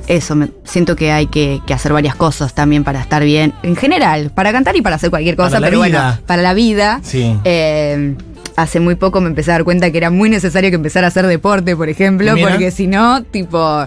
eso, 0.09 0.35
me, 0.35 0.49
siento 0.65 0.97
que 0.97 1.13
hay 1.13 1.27
que, 1.29 1.61
que 1.65 1.75
hacer 1.75 1.93
varias 1.93 2.17
cosas 2.17 2.55
también 2.55 2.83
para 2.83 3.01
estar 3.01 3.23
bien. 3.23 3.55
En 3.63 3.77
general, 3.77 4.31
para 4.35 4.53
cantar 4.53 4.75
y 4.77 4.83
para 4.83 4.97
hacer 4.97 5.11
cualquier 5.11 5.37
cosa, 5.37 5.51
Para 5.51 5.61
la 5.61 5.67
pero 5.69 5.83
vida. 5.83 6.03
bueno, 6.03 6.23
para 6.27 6.43
la 6.43 6.55
vida. 6.55 7.01
Sí. 7.05 7.37
Hace 8.57 8.81
muy 8.81 8.95
poco 8.95 9.21
me 9.21 9.29
empecé 9.29 9.51
a 9.51 9.55
dar 9.55 9.65
cuenta 9.65 9.91
que 9.91 9.99
era 9.99 10.11
muy 10.11 10.31
necesario 10.31 10.71
que 10.71 10.77
empezara 10.77 11.07
a 11.07 11.09
hacer 11.09 11.27
deporte, 11.27 11.77
por 11.77 11.91
ejemplo, 11.91 12.33
Mira. 12.35 12.49
porque 12.51 12.71
si 12.71 12.87
no, 12.87 13.23
tipo. 13.23 13.87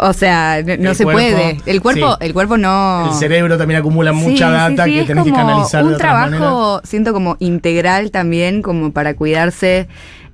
O 0.00 0.12
sea, 0.12 0.62
no, 0.64 0.90
El 0.90 0.94
se 0.96 1.04
cuerpo, 1.04 1.20
puede. 1.20 1.58
El 1.66 1.82
cuerpo, 1.82 2.10
sí. 2.12 2.16
el 2.26 2.32
cuerpo 2.32 2.56
no. 2.56 3.08
El 3.10 3.14
cerebro 3.18 3.58
también 3.58 3.80
acumula 3.80 4.12
mucha 4.12 4.46
sí, 4.46 4.52
data 4.76 4.84
sí, 4.84 4.92
que 4.94 5.04
tenés 5.04 5.24
que 5.24 5.32
canalizar 5.32 5.82
Un 5.82 5.90
de 5.90 5.94
otra 5.96 6.12
manera. 6.14 6.38
trabajo, 6.38 6.80
siento 6.84 7.12
como 7.12 7.36
integral 7.40 8.10
también, 8.10 8.62
como 8.62 8.92
para 8.92 9.14
cuidarse 9.14 9.88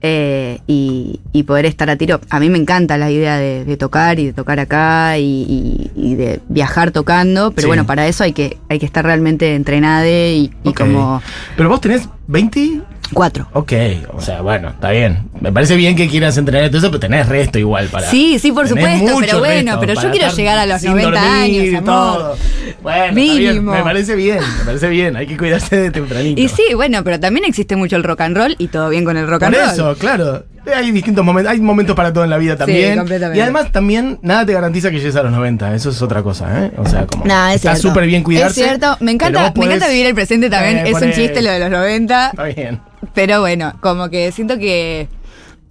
eh, 0.07 0.59
y, 0.67 1.21
y 1.33 1.45
poder 1.45 1.65
estar 1.65 1.89
a 1.89 1.97
tiro. 1.97 2.21
A 2.29 2.39
mí 2.41 2.51
me 2.51 2.59
encanta 2.59 2.99
la 2.99 3.11
idea 3.11 3.39
de, 3.39 3.65
de 3.65 3.77
tocar 3.79 4.19
y 4.19 4.27
de 4.27 4.33
tocar 4.35 4.61
acá 4.61 5.17
y, 5.17 5.23
y- 5.49 5.91
y 5.97 6.15
de 6.15 6.41
viajar 6.51 6.91
tocando, 6.91 7.53
pero 7.53 7.69
bueno, 7.69 7.87
para 7.87 8.07
eso 8.07 8.23
hay 8.25 8.33
que, 8.35 8.59
hay 8.69 8.79
que 8.79 8.85
estar 8.87 9.03
realmente 9.05 9.55
entrenada 9.55 10.07
y, 10.07 10.51
como 10.77 11.23
Pero 11.57 11.71
vos 11.71 11.81
tenés 11.81 12.07
20. 12.27 12.83
cuatro. 13.15 13.49
Ok, 13.55 13.73
o 14.13 14.21
sea, 14.21 14.43
bueno, 14.43 14.69
está 14.69 14.91
bien. 14.91 15.31
Me 15.45 15.53
parece 15.53 15.77
bien 15.77 15.95
que 15.95 16.09
quieras 16.09 16.39
entrenar 16.39 16.65
y 16.65 16.69
todo 16.71 16.79
eso, 16.79 16.89
pero 16.91 17.01
tenés 17.01 17.29
resto 17.29 17.59
igual 17.59 17.89
para. 17.89 18.09
Sí, 18.11 18.39
sí, 18.39 18.51
por 18.51 18.67
supuesto, 18.67 19.19
pero 19.21 19.39
bueno, 19.41 19.77
pero 19.79 19.93
yo 19.93 20.11
quiero 20.11 20.33
llegar 20.35 20.59
a 20.59 20.65
los 20.65 20.81
sin 20.81 20.93
90 20.93 21.11
dormir 21.21 21.61
años, 21.61 21.75
amor. 21.79 21.85
todo. 21.85 22.37
Bueno, 22.83 23.15
bien, 23.15 23.39
Mínimo. 23.55 23.73
me 23.73 23.83
parece 23.83 24.15
bien, 24.15 24.39
me 24.59 24.65
parece 24.65 24.89
bien. 24.89 25.17
Hay 25.17 25.27
que 25.27 25.37
cuidarse 25.37 25.77
de 25.77 25.91
tempranito. 25.91 26.41
Y 26.41 26.49
sí, 26.49 26.63
bueno, 26.75 27.05
pero 27.05 27.21
también 27.21 27.45
existe 27.45 27.77
mucho 27.77 27.97
el 27.97 28.05
rock 28.05 28.23
and 28.23 28.37
roll 28.39 28.57
y 28.59 28.69
todo 28.69 28.89
bien 28.89 29.05
con 29.05 29.17
el 29.19 29.27
rock 29.29 29.41
Por 29.41 29.49
and 29.49 29.57
roll. 29.57 29.71
eso, 29.73 29.95
claro. 29.99 30.45
Hay 30.75 30.91
distintos 30.93 31.23
momentos, 31.23 31.53
hay 31.53 31.61
momentos 31.61 31.95
para 31.95 32.11
todo 32.11 32.25
en 32.25 32.31
la 32.31 32.39
vida 32.39 32.57
también. 32.57 32.97
completamente. 32.97 33.39
y 33.39 33.43
además 33.43 33.71
también 33.71 34.19
nada 34.23 34.47
te 34.47 34.55
garantiza 34.55 34.91
que 34.91 34.97
llegues 34.99 35.15
a 35.17 35.23
los 35.23 35.33
90, 35.33 35.75
eso 35.75 35.91
es 35.91 36.01
otra 36.01 36.23
cosa, 36.23 36.65
¿eh? 36.65 36.71
O 36.79 36.87
sea, 36.89 37.07
como 37.07 37.27
Nah, 37.27 37.51
es 37.51 37.57
está 37.57 37.77
súper 37.77 38.07
bien 38.07 38.23
cuidarse. 38.23 38.63
Es 38.63 38.67
cierto, 38.69 38.97
me 39.01 39.13
encanta, 39.13 39.43
vos 39.51 39.53
me 39.59 39.67
encanta 39.67 39.87
podés- 39.87 39.91
vivir 39.91 40.07
el 40.07 40.15
presente 40.15 40.49
también. 40.49 40.79
Eh, 40.79 40.91
es 40.91 41.03
un 41.03 41.13
chiste 41.13 41.43
lo 41.43 41.51
de 41.51 41.59
los 41.61 41.71
90. 41.71 42.31
Está 42.31 42.45
bien. 42.45 42.81
Pero 43.13 43.41
bueno, 43.41 43.75
como 43.81 44.09
que 44.09 44.33
siento 44.33 44.57
que, 44.59 45.07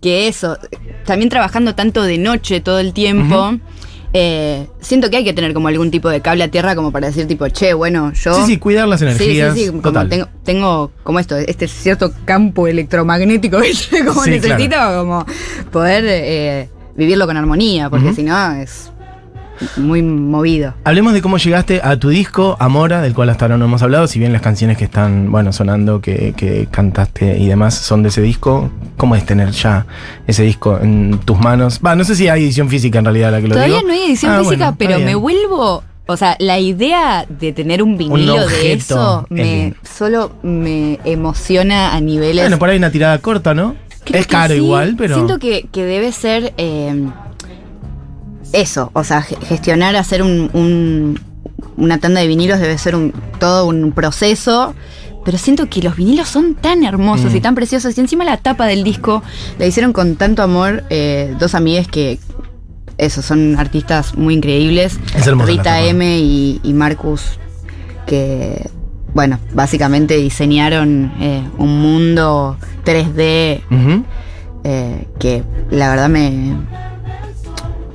que 0.04 0.28
eso, 0.28 0.58
también 1.06 1.30
trabajando 1.30 1.74
tanto 1.74 2.04
de 2.04 2.20
noche 2.20 2.60
todo 2.60 2.78
el 2.80 2.94
tiempo, 2.94 3.56
eh, 4.16 4.68
siento 4.80 5.10
que 5.10 5.18
hay 5.18 5.24
que 5.24 5.34
tener 5.34 5.54
como 5.56 5.70
algún 5.70 5.90
tipo 5.90 6.10
de 6.10 6.22
cable 6.22 6.44
a 6.44 6.48
tierra 6.52 6.76
como 6.76 6.92
para 6.92 7.08
decir 7.08 7.26
tipo, 7.28 7.48
che, 7.50 7.74
bueno, 7.74 8.14
yo... 8.14 8.36
Sí, 8.36 8.42
sí, 8.46 8.58
cuidar 8.58 8.88
las 8.88 9.00
Sí, 9.00 9.06
energías. 9.08 9.54
sí, 9.56 9.62
sí, 9.62 9.68
como 9.70 9.82
total. 9.82 10.10
tengo, 10.10 10.28
tengo 10.44 10.92
como 11.02 11.20
esto, 11.20 11.36
este 11.38 11.68
cierto 11.68 12.14
campo 12.26 12.68
electromagnético, 12.68 13.58
¿viste? 13.62 14.06
Como 14.06 14.24
Sí, 14.24 14.30
necesito 14.30 14.76
como 15.00 15.26
poder 15.72 16.04
eh, 16.08 16.70
vivirlo 16.96 17.26
con 17.26 17.38
armonía, 17.38 17.90
porque 17.90 18.14
si 18.14 18.22
no 18.22 18.52
es 18.54 18.92
muy 19.78 20.02
movido. 20.02 20.74
Hablemos 20.84 21.14
de 21.14 21.22
cómo 21.22 21.38
llegaste 21.38 21.82
a 21.84 21.98
tu 21.98 22.10
disco, 22.10 22.58
Amora, 22.60 23.02
del 23.02 23.14
cual 23.14 23.30
hasta 23.30 23.46
ahora 23.46 23.58
no 23.58 23.66
hemos 23.66 23.82
hablado, 23.84 24.08
si 24.08 24.20
bien 24.20 24.34
las 24.34 24.42
canciones 24.42 24.78
que 24.78 24.84
están, 24.86 25.32
bueno, 25.32 25.54
sonando, 25.54 26.02
que, 26.02 26.34
que 26.36 26.68
cantaste 26.70 27.38
y 27.38 27.48
demás 27.48 27.74
son 27.76 28.04
de 28.04 28.10
ese 28.10 28.22
disco. 28.22 28.70
¿Cómo 28.98 29.16
es 29.16 29.26
tener 29.26 29.52
ya 29.52 29.86
ese 30.28 30.44
disco 30.44 30.80
en 30.82 31.20
tus 31.26 31.40
manos? 31.40 31.80
Va, 31.86 31.96
no 31.96 32.04
sé 32.04 32.16
si 32.16 32.28
hay 32.28 32.44
edición 32.44 32.70
física 32.70 33.00
en 33.00 33.06
realidad 33.06 33.32
la 33.32 33.42
que 33.42 33.48
lo 33.48 33.56
Todavía 33.56 33.78
digo. 33.78 33.88
no 33.88 33.94
hay 33.94 34.04
edición 34.04 34.32
Ah, 34.34 34.40
física, 34.40 34.72
bueno, 34.72 34.76
pero 34.78 35.00
me 35.00 35.16
vuelvo. 35.16 35.84
O 36.06 36.18
sea, 36.18 36.36
la 36.40 36.60
idea 36.60 37.26
de 37.30 37.54
tener 37.54 37.82
un 37.82 37.98
vinilo 37.98 38.46
de 38.46 38.74
eso 38.74 39.26
es 39.30 39.36
me 39.36 39.74
solo 39.84 40.34
me 40.44 41.00
emociona 41.06 41.94
a 41.96 42.02
niveles. 42.02 42.44
Bueno, 42.44 42.60
por 42.60 42.70
ahí 42.70 42.78
una 42.78 42.92
tirada 42.92 43.18
corta, 43.20 43.54
¿no? 43.54 43.76
Creo 44.04 44.20
es 44.20 44.28
caro 44.28 44.54
sí. 44.54 44.60
igual, 44.60 44.96
pero. 44.98 45.16
Siento 45.16 45.40
que, 45.40 45.66
que 45.72 45.86
debe 45.86 46.12
ser 46.12 46.54
eh, 46.58 47.08
eso, 48.54 48.90
o 48.94 49.04
sea, 49.04 49.22
ge- 49.22 49.38
gestionar, 49.46 49.96
hacer 49.98 50.22
un, 50.24 50.50
un- 50.54 51.20
una 51.76 51.98
tanda 52.00 52.22
de 52.22 52.28
vinilos 52.28 52.60
debe 52.60 52.78
ser 52.78 52.96
un, 52.96 53.12
todo 53.40 53.66
un 53.68 53.92
proceso. 53.92 54.74
Pero 55.26 55.38
siento 55.38 55.70
que 55.70 55.82
los 55.82 55.96
vinilos 55.96 56.28
son 56.28 56.54
tan 56.56 56.84
hermosos 56.84 57.32
Mm. 57.32 57.36
y 57.38 57.40
tan 57.42 57.56
preciosos. 57.56 57.98
Y 57.98 58.02
encima 58.02 58.26
la 58.26 58.36
tapa 58.38 58.66
del 58.68 58.84
disco 58.84 59.24
la 59.58 59.66
hicieron 59.66 59.94
con 59.94 60.18
tanto 60.18 60.44
amor 60.44 60.84
eh, 60.90 61.34
dos 61.40 61.56
amigas 61.56 61.88
que, 61.88 62.20
eso, 62.98 63.22
son 63.22 63.58
artistas 63.58 64.16
muy 64.16 64.34
increíbles. 64.36 65.00
Es 65.16 65.26
Rita. 65.26 65.82
M 65.82 66.20
y, 66.20 66.60
y 66.62 66.74
Marcus, 66.74 67.40
que, 68.06 68.70
bueno, 69.14 69.40
básicamente 69.54 70.18
diseñaron 70.18 71.12
eh, 71.22 71.42
un 71.58 71.82
mundo 71.82 72.58
3D 72.86 73.62
Ujú. 73.72 74.04
eh, 74.66 75.08
que 75.20 75.44
la 75.72 75.90
verdad 75.90 76.10
me. 76.10 76.54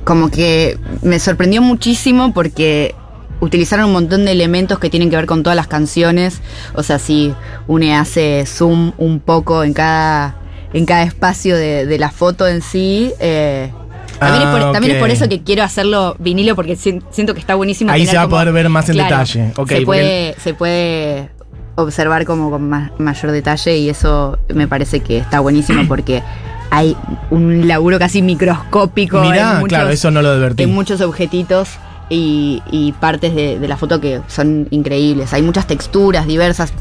Como 0.09 0.31
que 0.31 0.75
me 1.03 1.19
sorprendió 1.19 1.61
muchísimo 1.61 2.33
porque 2.33 2.95
utilizaron 3.41 3.85
un 3.85 3.91
montón 3.93 4.25
de 4.25 4.31
elementos 4.31 4.79
que 4.79 4.89
tienen 4.89 5.11
que 5.11 5.15
ver 5.17 5.27
con 5.27 5.43
todas 5.43 5.55
las 5.55 5.67
canciones. 5.67 6.41
O 6.73 6.81
sea, 6.81 6.97
si 6.97 7.31
une 7.67 7.95
hace 7.95 8.43
zoom 8.47 8.93
un 8.97 9.19
poco 9.19 9.63
en 9.63 9.73
cada. 9.73 10.35
en 10.73 10.87
cada 10.87 11.03
espacio 11.03 11.55
de, 11.55 11.85
de 11.85 11.97
la 11.99 12.09
foto 12.09 12.47
en 12.47 12.63
sí. 12.63 13.11
eh, 13.19 13.71
también, 14.19 14.47
es 14.47 14.49
por, 14.49 14.61
Ah, 14.63 14.71
también 14.73 14.95
es 14.95 14.99
por 14.99 15.11
eso 15.11 15.29
que 15.29 15.43
quiero 15.43 15.61
hacerlo 15.63 16.15
vinilo 16.17 16.55
porque 16.55 16.75
si- 16.75 17.01
siento 17.11 17.35
que 17.35 17.39
está 17.39 17.53
buenísimo. 17.53 17.91
Ahí 17.91 18.07
se 18.07 18.17
va 18.17 18.23
a 18.23 18.27
poder 18.27 18.51
ver 18.51 18.67
más 18.67 18.89
en 18.89 18.95
Claro, 18.95 19.09
detalle. 19.15 19.53
Se, 19.67 19.81
puede, 19.85 20.35
se 20.43 20.53
puede 20.55 21.29
observar 21.75 22.25
como 22.25 22.49
con 22.49 22.67
ma- 22.67 22.91
mayor 22.97 23.31
detalle 23.31 23.77
y 23.77 23.89
eso 23.89 24.39
me 24.55 24.67
parece 24.67 25.01
que 25.01 25.19
está 25.19 25.39
buenísimo 25.39 25.83
porque 25.87 26.23
hay 26.71 26.95
un 27.31 27.67
laburo 27.67 27.99
casi 27.99 28.21
microscópico 28.21 29.21
Mirá, 29.21 29.53
en, 29.53 29.59
muchos, 29.59 29.69
claro, 29.69 29.89
eso 29.89 30.11
no 30.11 30.21
lo 30.21 30.29
advertí. 30.29 30.63
en 30.63 30.73
muchos 30.73 31.01
objetitos 31.01 31.69
y, 32.09 32.61
y 32.71 32.91
partes 32.93 33.35
de, 33.35 33.59
de 33.59 33.67
la 33.67 33.77
foto 33.77 33.99
que 34.01 34.21
son 34.27 34.67
increíbles. 34.71 35.33
Hay 35.33 35.41
muchas 35.41 35.67
texturas 35.67 36.27
diversas. 36.27 36.73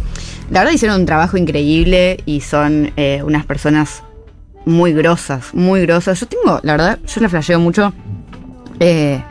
La 0.51 0.61
verdad 0.61 0.72
hicieron 0.72 1.01
un 1.01 1.07
trabajo 1.07 1.37
increíble 1.37 2.20
y 2.24 2.40
son 2.40 2.92
eh, 2.96 3.22
unas 3.24 3.44
personas 3.44 4.03
muy 4.64 4.92
grosas, 4.92 5.55
muy 5.55 5.83
grosas. 5.83 6.20
Yo 6.20 6.27
tengo, 6.27 6.61
la 6.62 6.72
verdad, 6.72 6.98
yo 7.07 7.20
la 7.20 7.29
flasheo 7.29 7.61
mucho 7.61 7.92
eh, 8.81 9.22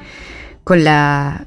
con 0.63 0.83
la 0.83 1.45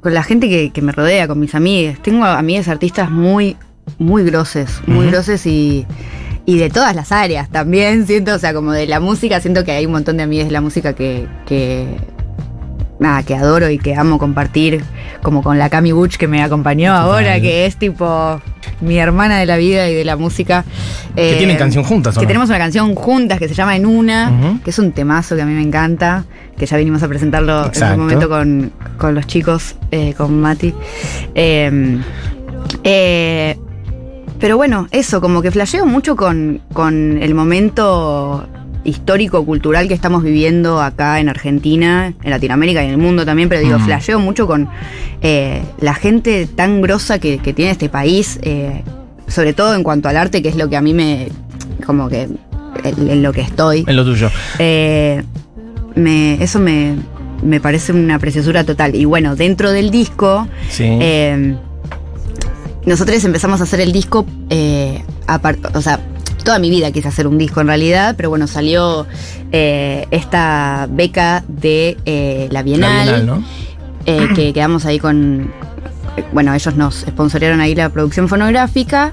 con 0.00 0.14
la 0.14 0.24
gente 0.24 0.48
que, 0.48 0.70
que 0.70 0.82
me 0.82 0.90
rodea, 0.90 1.28
con 1.28 1.38
mis 1.38 1.54
amigas. 1.54 1.98
Tengo 2.02 2.24
amigas 2.24 2.66
artistas 2.66 3.08
muy, 3.10 3.56
muy 3.98 4.24
groses, 4.24 4.80
muy 4.86 5.06
groses 5.06 5.46
y, 5.46 5.86
y 6.46 6.58
de 6.58 6.70
todas 6.70 6.94
las 6.96 7.12
áreas 7.12 7.48
también. 7.50 8.06
Siento, 8.06 8.34
o 8.34 8.38
sea, 8.38 8.52
como 8.54 8.72
de 8.72 8.86
la 8.86 9.00
música, 9.00 9.40
siento 9.40 9.64
que 9.64 9.72
hay 9.72 9.86
un 9.86 9.92
montón 9.92 10.16
de 10.16 10.22
amigas 10.24 10.46
de 10.46 10.52
la 10.52 10.60
música 10.60 10.92
que, 10.94 11.26
que 11.46 11.96
nada, 12.98 13.22
que 13.24 13.34
adoro 13.34 13.68
y 13.70 13.78
que 13.78 13.94
amo 13.96 14.18
compartir, 14.18 14.82
como 15.22 15.42
con 15.42 15.58
la 15.58 15.68
Cami 15.70 15.90
Butch 15.92 16.16
que 16.16 16.28
me 16.28 16.42
acompañó 16.42 16.92
ahora, 16.94 17.40
que 17.40 17.66
es 17.66 17.76
tipo 17.76 18.40
mi 18.80 18.96
hermana 18.98 19.38
de 19.38 19.46
la 19.46 19.56
vida 19.56 19.88
y 19.88 19.94
de 19.94 20.04
la 20.04 20.16
música. 20.16 20.64
Que 21.16 21.34
Eh, 21.34 21.36
tienen 21.36 21.56
canción 21.56 21.84
juntas, 21.84 22.16
¿o 22.16 22.20
Que 22.20 22.26
no? 22.26 22.28
tenemos 22.28 22.48
una 22.48 22.58
canción 22.58 22.94
juntas 22.94 23.38
que 23.38 23.48
se 23.48 23.54
llama 23.54 23.74
En 23.76 23.86
Una, 23.86 24.58
que 24.64 24.70
es 24.70 24.78
un 24.78 24.92
temazo 24.92 25.34
que 25.36 25.42
a 25.42 25.46
mí 25.46 25.52
me 25.52 25.62
encanta, 25.62 26.24
que 26.56 26.64
ya 26.66 26.76
vinimos 26.76 27.02
a 27.02 27.08
presentarlo 27.08 27.62
en 27.62 27.66
Exacto. 27.68 27.94
un 27.96 28.00
momento 28.02 28.28
con, 28.28 28.72
con 28.98 29.14
los 29.16 29.26
chicos, 29.26 29.74
eh, 29.90 30.14
con 30.16 30.40
Mati. 30.40 30.72
Eh, 31.34 31.98
eh, 32.84 33.58
pero 34.42 34.56
bueno, 34.56 34.88
eso, 34.90 35.20
como 35.20 35.40
que 35.40 35.52
flasheo 35.52 35.86
mucho 35.86 36.16
con, 36.16 36.60
con 36.72 37.22
el 37.22 37.32
momento 37.32 38.44
histórico, 38.82 39.46
cultural 39.46 39.86
que 39.86 39.94
estamos 39.94 40.24
viviendo 40.24 40.82
acá 40.82 41.20
en 41.20 41.28
Argentina, 41.28 42.12
en 42.24 42.30
Latinoamérica 42.30 42.82
y 42.82 42.86
en 42.86 42.90
el 42.90 42.98
mundo 42.98 43.24
también, 43.24 43.48
pero 43.48 43.60
digo, 43.60 43.78
flasheo 43.78 44.18
mucho 44.18 44.48
con 44.48 44.68
eh, 45.20 45.62
la 45.78 45.94
gente 45.94 46.48
tan 46.48 46.82
grosa 46.82 47.20
que, 47.20 47.38
que 47.38 47.52
tiene 47.52 47.70
este 47.70 47.88
país, 47.88 48.40
eh, 48.42 48.82
sobre 49.28 49.52
todo 49.52 49.76
en 49.76 49.84
cuanto 49.84 50.08
al 50.08 50.16
arte, 50.16 50.42
que 50.42 50.48
es 50.48 50.56
lo 50.56 50.68
que 50.68 50.76
a 50.76 50.80
mí 50.82 50.92
me, 50.92 51.28
como 51.86 52.08
que, 52.08 52.22
en, 52.22 53.10
en 53.10 53.22
lo 53.22 53.32
que 53.32 53.42
estoy. 53.42 53.84
En 53.86 53.94
lo 53.94 54.04
tuyo. 54.04 54.28
Eh, 54.58 55.22
me, 55.94 56.42
eso 56.42 56.58
me, 56.58 56.96
me 57.44 57.60
parece 57.60 57.92
una 57.92 58.18
preciosura 58.18 58.64
total. 58.64 58.96
Y 58.96 59.04
bueno, 59.04 59.36
dentro 59.36 59.70
del 59.70 59.92
disco, 59.92 60.48
Sí. 60.68 60.88
Eh, 62.82 62.88
nosotros 62.88 63.24
empezamos 63.24 63.60
a 63.60 63.64
hacer 63.64 63.80
el 63.80 63.92
disco, 63.92 64.26
eh, 64.50 65.02
o 65.74 65.80
sea, 65.80 66.00
toda 66.42 66.58
mi 66.58 66.70
vida 66.70 66.90
quise 66.92 67.08
hacer 67.08 67.26
un 67.26 67.38
disco 67.38 67.60
en 67.60 67.68
realidad, 67.68 68.14
pero 68.16 68.28
bueno, 68.28 68.46
salió 68.46 69.06
eh, 69.52 70.06
esta 70.10 70.88
beca 70.90 71.44
de 71.48 71.96
eh, 72.04 72.48
la 72.50 72.60
La 72.60 72.62
Bienal, 72.62 73.04
Bienal, 73.04 73.26
¿no? 73.26 73.44
eh, 74.06 74.28
que 74.34 74.52
quedamos 74.52 74.84
ahí 74.84 74.98
con, 74.98 75.52
bueno, 76.32 76.54
ellos 76.54 76.74
nos 76.76 76.96
sponsorearon 76.96 77.60
ahí 77.60 77.74
la 77.74 77.88
producción 77.88 78.28
fonográfica. 78.28 79.12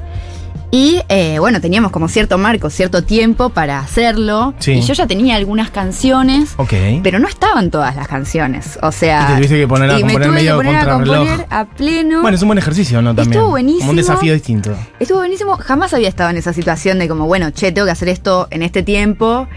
Y 0.71 1.01
eh, 1.09 1.39
bueno, 1.39 1.59
teníamos 1.61 1.91
como 1.91 2.07
cierto 2.07 2.37
marco, 2.37 2.69
cierto 2.69 3.03
tiempo 3.03 3.49
para 3.49 3.79
hacerlo. 3.79 4.53
Sí. 4.59 4.73
Y 4.73 4.81
yo 4.81 4.93
ya 4.93 5.07
tenía 5.07 5.35
algunas 5.35 5.71
canciones, 5.71 6.53
Ok. 6.57 6.73
pero 7.01 7.17
no 7.17 7.27
estaban 7.27 7.71
todas 7.71 7.95
las 7.95 8.07
canciones. 8.07 8.77
O 8.83 8.91
sea. 8.91 9.23
Y 9.23 9.27
te 9.27 9.35
tuviste 9.37 9.57
que 9.57 9.67
poner 9.67 9.89
a 9.89 9.99
y 9.99 10.03
me 10.03 10.13
componer 10.13 10.27
tuve 10.27 10.37
que 10.37 10.43
medio 10.43 10.55
poner 10.57 10.75
a 10.75 10.93
componer 10.93 11.47
a 11.49 11.65
pleno. 11.65 12.21
Bueno, 12.21 12.35
es 12.35 12.41
un 12.43 12.49
buen 12.49 12.59
ejercicio, 12.59 13.01
¿no? 13.01 13.15
También. 13.15 13.33
Estuvo 13.33 13.49
buenísimo. 13.49 13.79
Como 13.79 13.89
un 13.91 13.97
desafío 13.97 14.33
distinto. 14.33 14.75
Estuvo 14.99 15.17
buenísimo. 15.17 15.57
Jamás 15.57 15.93
había 15.95 16.07
estado 16.07 16.29
en 16.29 16.37
esa 16.37 16.53
situación 16.53 16.99
de 16.99 17.07
como, 17.07 17.25
bueno, 17.25 17.49
che, 17.49 17.71
tengo 17.71 17.85
que 17.85 17.91
hacer 17.91 18.09
esto 18.09 18.47
en 18.51 18.61
este 18.61 18.83
tiempo. 18.83 19.47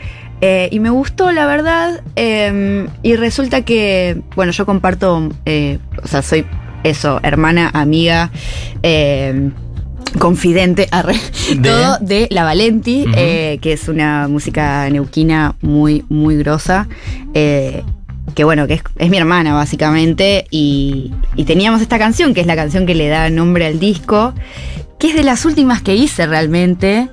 Eh, 0.40 0.68
y 0.72 0.81
me 0.81 0.88
gustó, 0.90 1.31
la 1.31 1.44
verdad. 1.46 2.01
eh, 2.16 2.88
y 3.03 3.16
resulta 3.16 3.62
que, 3.62 4.22
bueno, 4.35 4.51
yo 4.53 4.64
comparto, 4.64 5.29
eh, 5.44 5.79
o 6.03 6.09
sea, 6.09 6.22
soy 6.22 6.46
eso, 6.85 7.20
hermana, 7.22 7.70
amiga, 7.75 8.31
eh, 8.83 9.51
confidente, 10.18 10.88
arre, 10.90 11.14
De- 11.48 11.57
todo 11.68 11.98
de 12.01 12.29
La 12.31 12.44
Valenti, 12.44 13.05
eh, 13.16 13.59
que 13.61 13.72
es 13.72 13.88
una 13.88 14.29
música 14.29 14.88
neuquina 14.90 15.55
muy, 15.62 16.05
muy 16.09 16.37
grosa. 16.37 16.88
eh, 17.35 17.83
que 18.35 18.44
bueno, 18.44 18.66
que 18.66 18.75
es, 18.75 18.83
es 18.98 19.11
mi 19.11 19.18
hermana 19.18 19.53
básicamente, 19.53 20.46
y, 20.51 21.12
y 21.37 21.44
teníamos 21.44 21.83
esta 21.83 21.98
canción, 21.98 22.33
que 22.35 22.40
es 22.40 22.46
la 22.46 22.57
canción 22.57 22.87
que 22.87 22.94
le 22.94 23.09
da 23.09 23.29
nombre 23.31 23.66
al 23.66 23.79
disco, 23.81 24.33
que 24.98 25.09
es 25.09 25.14
de 25.16 25.25
las 25.25 25.44
últimas 25.44 25.83
que 25.83 25.96
hice 25.96 26.27
realmente. 26.27 27.09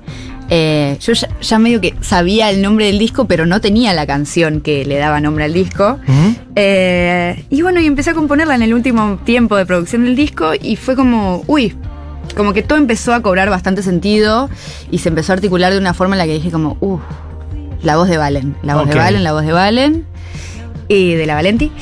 Eh, 0.52 0.96
yo 1.00 1.12
ya, 1.12 1.28
ya 1.40 1.58
medio 1.58 1.80
que 1.80 1.94
sabía 2.00 2.48
el 2.50 2.62
nombre 2.62 2.86
del 2.86 2.98
disco, 2.98 3.26
pero 3.26 3.44
no 3.44 3.60
tenía 3.60 3.92
la 3.92 4.06
canción 4.06 4.60
que 4.60 4.84
le 4.84 4.96
daba 4.98 5.20
nombre 5.20 5.44
al 5.44 5.52
disco. 5.52 5.98
Eh, 6.56 7.44
y 7.50 7.62
bueno, 7.62 7.80
y 7.80 7.86
empecé 7.86 8.10
a 8.10 8.14
componerla 8.14 8.54
en 8.54 8.62
el 8.62 8.72
último 8.74 9.18
tiempo 9.24 9.56
de 9.56 9.66
producción 9.66 10.04
del 10.04 10.16
disco 10.16 10.52
y 10.60 10.76
fue 10.76 10.96
como, 10.96 11.42
uy, 11.46 11.74
como 12.34 12.52
que 12.52 12.62
todo 12.62 12.78
empezó 12.78 13.12
a 13.14 13.22
cobrar 13.22 13.50
bastante 13.50 13.82
sentido 13.82 14.48
y 14.90 14.98
se 14.98 15.08
empezó 15.08 15.32
a 15.32 15.34
articular 15.36 15.72
de 15.72 15.78
una 15.78 15.94
forma 15.94 16.14
en 16.14 16.18
la 16.18 16.26
que 16.26 16.34
dije 16.34 16.50
como, 16.50 16.76
uff, 16.80 17.00
la 17.82 17.96
voz 17.96 18.08
de 18.08 18.16
Valen, 18.18 18.56
la 18.62 18.76
voz 18.76 18.88
de 18.88 18.94
Valen, 18.94 19.24
la 19.24 19.32
voz 19.32 19.44
de 19.44 19.52
Valen 19.52 20.06
y 20.88 21.14
de 21.14 21.26
la 21.26 21.34
Valenti. 21.34 21.72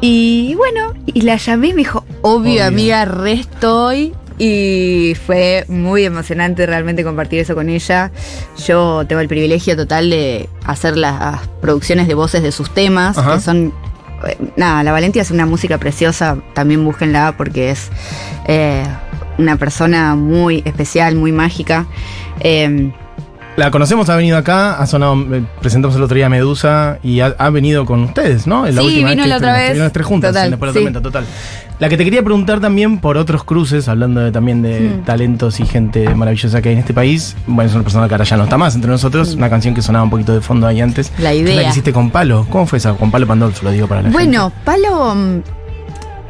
Y 0.00 0.54
bueno, 0.54 0.94
y 1.06 1.22
la 1.22 1.36
llamé 1.36 1.68
y 1.68 1.72
me 1.72 1.78
dijo, 1.78 2.04
obvio, 2.22 2.52
Obvio. 2.52 2.64
amiga, 2.64 3.04
re 3.04 3.32
estoy. 3.32 4.14
Y 4.38 5.14
fue 5.26 5.66
muy 5.68 6.04
emocionante 6.04 6.64
realmente 6.64 7.04
compartir 7.04 7.40
eso 7.40 7.54
con 7.54 7.68
ella. 7.68 8.10
Yo 8.66 9.04
tengo 9.06 9.20
el 9.20 9.28
privilegio 9.28 9.76
total 9.76 10.08
de 10.08 10.48
hacer 10.64 10.96
las 10.96 11.46
producciones 11.60 12.08
de 12.08 12.14
voces 12.14 12.42
de 12.42 12.50
sus 12.50 12.72
temas, 12.72 13.18
Ajá. 13.18 13.34
que 13.34 13.40
son 13.42 13.74
eh, 14.26 14.38
nada, 14.56 14.82
la 14.82 14.92
Valentia 14.92 15.20
es 15.20 15.30
una 15.30 15.44
música 15.44 15.76
preciosa, 15.76 16.38
también 16.54 16.82
búsquenla 16.84 17.34
porque 17.36 17.70
es 17.70 17.90
eh, 18.46 18.82
una 19.40 19.56
persona 19.56 20.14
muy 20.14 20.62
especial, 20.64 21.16
muy 21.16 21.32
mágica. 21.32 21.86
Eh, 22.40 22.92
La 23.56 23.70
conocemos, 23.70 24.08
ha 24.08 24.16
venido 24.16 24.38
acá, 24.38 24.74
ha 24.80 24.86
sonado, 24.86 25.16
eh, 25.34 25.42
presentamos 25.60 25.96
el 25.96 26.02
otro 26.02 26.14
día 26.14 26.26
a 26.26 26.28
Medusa 26.28 26.98
y 27.02 27.20
ha, 27.20 27.34
ha 27.36 27.50
venido 27.50 27.84
con 27.84 28.02
ustedes, 28.04 28.46
¿no? 28.46 28.64
En 28.66 28.74
Sí, 28.78 29.04
vino 29.04 29.22
que 29.22 29.28
la 29.28 29.36
otra 29.36 29.52
vez. 29.54 29.76
las 29.76 29.92
tres 29.92 30.06
juntas, 30.06 30.30
Total, 30.32 30.50
Después 30.50 30.72
de 30.72 30.80
la 30.80 30.88
sí. 30.88 30.92
tormenta, 30.94 31.02
total. 31.02 31.24
La 31.80 31.88
que 31.88 31.96
te 31.96 32.04
quería 32.04 32.22
preguntar 32.22 32.60
también 32.60 32.98
por 32.98 33.16
otros 33.16 33.42
cruces, 33.42 33.88
hablando 33.88 34.20
de- 34.20 34.30
también 34.32 34.62
de 34.62 34.80
Mm. 34.80 35.04
talentos 35.04 35.60
y 35.60 35.66
gente 35.66 36.14
maravillosa 36.14 36.62
que 36.62 36.68
hay 36.68 36.74
en 36.74 36.80
este 36.80 36.94
país. 36.94 37.36
Bueno, 37.46 37.68
es 37.68 37.74
una 37.74 37.82
persona 37.82 38.06
que 38.06 38.14
ahora 38.14 38.24
ya 38.24 38.36
no 38.36 38.44
está 38.44 38.56
más 38.56 38.74
entre 38.76 38.90
nosotros, 38.90 39.34
una 39.34 39.50
canción 39.50 39.74
que 39.74 39.82
sonaba 39.82 40.04
un 40.04 40.10
poquito 40.10 40.32
de 40.32 40.40
fondo 40.42 40.66
ahí 40.66 40.80
antes. 40.80 41.10
La 41.18 41.30
que 41.32 41.38
es 41.40 41.44
La 41.44 41.50
idea. 41.52 41.62
que 41.64 41.68
hiciste 41.70 41.92
con 41.92 42.10
Palo. 42.10 42.46
¿Cómo 42.50 42.66
fue 42.66 42.78
esa? 42.78 42.92
Con 42.94 43.10
Palo 43.10 43.26
Pandolfo, 43.26 43.64
lo 43.64 43.72
digo 43.72 43.88
para 43.88 44.02
la 44.02 44.10
bueno, 44.10 44.52
Palo 44.64 45.14
mm, 45.14 45.40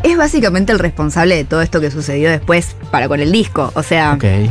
es 0.03 0.17
básicamente 0.17 0.73
el 0.73 0.79
responsable 0.79 1.37
de 1.37 1.45
todo 1.45 1.63
esto 1.63 1.81
que 1.81 1.91
sucedió 1.91 2.31
después 2.31 2.77
para 2.91 3.09
con 3.09 3.21
el 3.21 3.33
disco. 3.33 3.71
O 3.75 3.83
sea, 3.83 4.11
gente. 4.11 4.45
Ok. 4.45 4.51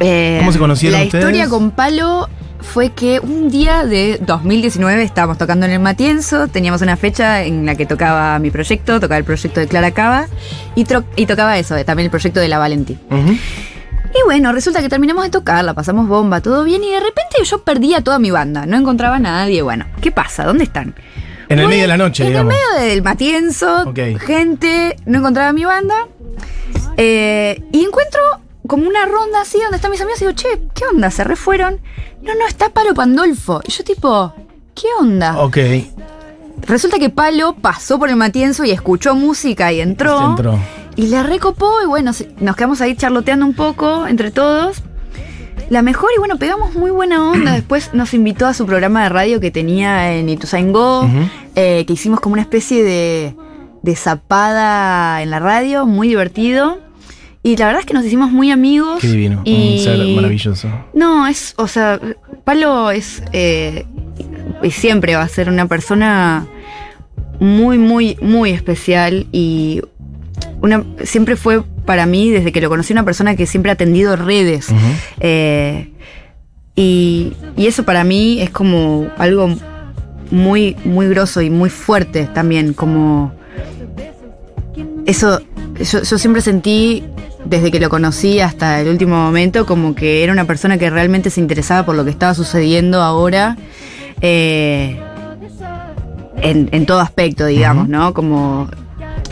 Eh, 0.00 0.36
¿Cómo 0.40 0.52
se 0.52 0.58
conocieron 0.58 0.98
La 0.98 1.06
ustedes? 1.06 1.24
historia 1.24 1.48
con 1.48 1.70
Palo 1.70 2.28
fue 2.62 2.90
que 2.90 3.20
un 3.20 3.50
día 3.50 3.84
de 3.84 4.18
2019 4.24 5.02
estábamos 5.02 5.36
tocando 5.38 5.66
en 5.66 5.72
el 5.72 5.80
Matienzo, 5.80 6.48
teníamos 6.48 6.80
una 6.80 6.96
fecha 6.96 7.42
en 7.42 7.66
la 7.66 7.74
que 7.74 7.86
tocaba 7.86 8.38
mi 8.38 8.50
proyecto, 8.50 9.00
tocaba 9.00 9.18
el 9.18 9.24
proyecto 9.24 9.60
de 9.60 9.66
Clara 9.66 9.90
Cava 9.90 10.26
y, 10.74 10.84
tocaba 10.84 11.58
eso, 11.58 11.76
eh, 11.76 11.84
también 11.84 12.06
el 12.06 12.10
proyecto 12.10 12.40
de 12.40 12.48
la 12.48 12.58
Valenti. 12.58 12.98
Ujú. 13.10 13.32
Y 14.14 14.24
bueno, 14.26 14.52
resulta 14.52 14.80
que 14.80 14.88
terminamos 14.88 15.24
de 15.24 15.30
tocar, 15.30 15.64
la 15.64 15.74
pasamos 15.74 16.06
bomba, 16.06 16.40
todo 16.40 16.64
bien 16.64 16.84
y 16.84 16.90
de 16.90 17.00
repente 17.00 17.36
yo 17.44 17.62
perdí 17.62 17.94
a 17.94 18.02
toda 18.02 18.18
mi 18.18 18.30
banda, 18.30 18.66
no 18.66 18.76
encontraba 18.76 19.16
a 19.16 19.20
nadie. 19.20 19.62
Bueno, 19.62 19.86
¿qué 20.00 20.12
pasa? 20.12 20.44
¿Dónde 20.44 20.64
están? 20.64 20.94
En 21.52 21.58
el 21.60 21.68
medio 21.68 21.82
de 21.82 21.88
la 21.88 21.96
noche, 21.96 22.22
en 22.24 22.28
digamos. 22.30 22.54
el 22.54 22.58
medio 22.76 22.88
del 22.90 23.02
Matienzo, 23.02 23.82
Ok. 23.88 23.98
gente, 24.20 24.96
no 25.06 25.18
encontraba 25.18 25.52
mi 25.52 25.64
banda. 25.64 26.06
eh, 26.96 27.62
y 27.72 27.84
encuentro 27.84 28.20
como 28.66 28.86
una 28.86 29.06
ronda 29.06 29.40
así 29.42 29.58
donde 29.60 29.76
están 29.76 29.90
mis 29.90 30.00
amigos 30.00 30.20
y 30.20 30.24
digo, 30.26 30.36
che, 30.36 30.48
¿qué 30.74 30.84
onda? 30.92 31.10
¿Se 31.10 31.24
refueron? 31.24 31.80
No, 32.22 32.34
no, 32.34 32.46
está 32.46 32.68
Palo 32.70 32.94
Pandolfo. 32.94 33.60
Y 33.66 33.72
yo 33.72 33.82
tipo, 33.84 34.32
¿qué 34.74 34.86
onda? 35.00 35.38
Ok. 35.42 35.58
Resulta 36.66 36.98
que 36.98 37.10
Palo 37.10 37.54
pasó 37.60 37.98
por 37.98 38.08
el 38.08 38.16
Matienzo 38.16 38.64
y 38.64 38.70
escuchó 38.70 39.14
música 39.14 39.72
y 39.72 39.80
entró. 39.80 40.30
Entró. 40.30 40.58
Y 40.94 41.06
le 41.08 41.22
recopó 41.22 41.82
y 41.82 41.86
bueno, 41.86 42.12
se- 42.12 42.28
nos 42.38 42.54
quedamos 42.54 42.80
ahí 42.80 42.94
charloteando 42.94 43.44
un 43.46 43.54
poco 43.54 44.06
entre 44.06 44.30
todos. 44.30 44.82
La 45.72 45.80
mejor 45.80 46.10
y 46.14 46.18
bueno, 46.18 46.36
pegamos 46.36 46.74
muy 46.74 46.90
buena 46.90 47.30
onda. 47.30 47.52
Después 47.54 47.94
nos 47.94 48.12
invitó 48.12 48.46
a 48.46 48.52
su 48.52 48.66
programa 48.66 49.04
de 49.04 49.08
radio 49.08 49.40
que 49.40 49.50
tenía 49.50 50.12
en 50.14 50.28
Ituzaingó, 50.28 51.08
eh, 51.56 51.84
que 51.86 51.92
hicimos 51.94 52.20
como 52.20 52.34
una 52.34 52.42
especie 52.42 52.84
de, 52.84 53.34
de 53.82 53.96
zapada 53.96 55.22
en 55.22 55.30
la 55.30 55.38
radio, 55.38 55.86
muy 55.86 56.08
divertido. 56.08 56.78
Y 57.42 57.56
la 57.56 57.64
verdad 57.68 57.80
es 57.80 57.86
que 57.86 57.94
nos 57.94 58.04
hicimos 58.04 58.30
muy 58.30 58.50
amigos. 58.50 58.98
Qué 59.00 59.08
divino. 59.08 59.40
Y- 59.44 59.78
Un 59.78 59.84
ser 59.84 59.98
maravilloso. 60.14 60.68
No, 60.92 61.26
es, 61.26 61.54
o 61.56 61.66
sea, 61.66 61.98
Palo 62.44 62.90
es, 62.90 63.22
eh, 63.32 63.86
y 64.62 64.70
siempre 64.72 65.16
va 65.16 65.22
a 65.22 65.28
ser 65.28 65.48
una 65.48 65.66
persona 65.68 66.46
muy, 67.40 67.78
muy, 67.78 68.18
muy 68.20 68.50
especial 68.50 69.26
y 69.32 69.80
una, 70.60 70.84
siempre 71.04 71.36
fue 71.36 71.62
para 71.84 72.06
mí, 72.06 72.30
desde 72.30 72.52
que 72.52 72.60
lo 72.60 72.68
conocí, 72.68 72.92
una 72.92 73.04
persona 73.04 73.36
que 73.36 73.46
siempre 73.46 73.70
ha 73.70 73.74
atendido 73.74 74.16
redes. 74.16 74.68
Eh, 75.20 75.90
y, 76.74 77.32
y 77.56 77.66
eso 77.66 77.84
para 77.84 78.04
mí 78.04 78.40
es 78.40 78.50
como 78.50 79.08
algo 79.18 79.50
muy, 80.30 80.76
muy 80.84 81.08
grosso 81.08 81.42
y 81.42 81.50
muy 81.50 81.68
fuerte 81.70 82.26
también, 82.32 82.72
como 82.72 83.32
eso, 85.04 85.40
yo, 85.78 86.02
yo 86.02 86.18
siempre 86.18 86.40
sentí, 86.40 87.04
desde 87.44 87.70
que 87.70 87.80
lo 87.80 87.88
conocí 87.90 88.40
hasta 88.40 88.80
el 88.80 88.88
último 88.88 89.16
momento, 89.16 89.66
como 89.66 89.94
que 89.94 90.22
era 90.22 90.32
una 90.32 90.46
persona 90.46 90.78
que 90.78 90.88
realmente 90.88 91.28
se 91.28 91.40
interesaba 91.40 91.84
por 91.84 91.96
lo 91.96 92.04
que 92.04 92.10
estaba 92.10 92.34
sucediendo 92.34 93.02
ahora. 93.02 93.56
eh, 94.22 94.98
en, 96.40 96.68
en 96.72 96.86
todo 96.86 97.00
aspecto, 97.00 97.46
digamos. 97.46 97.88
¿no? 97.88 98.12
Como 98.14 98.68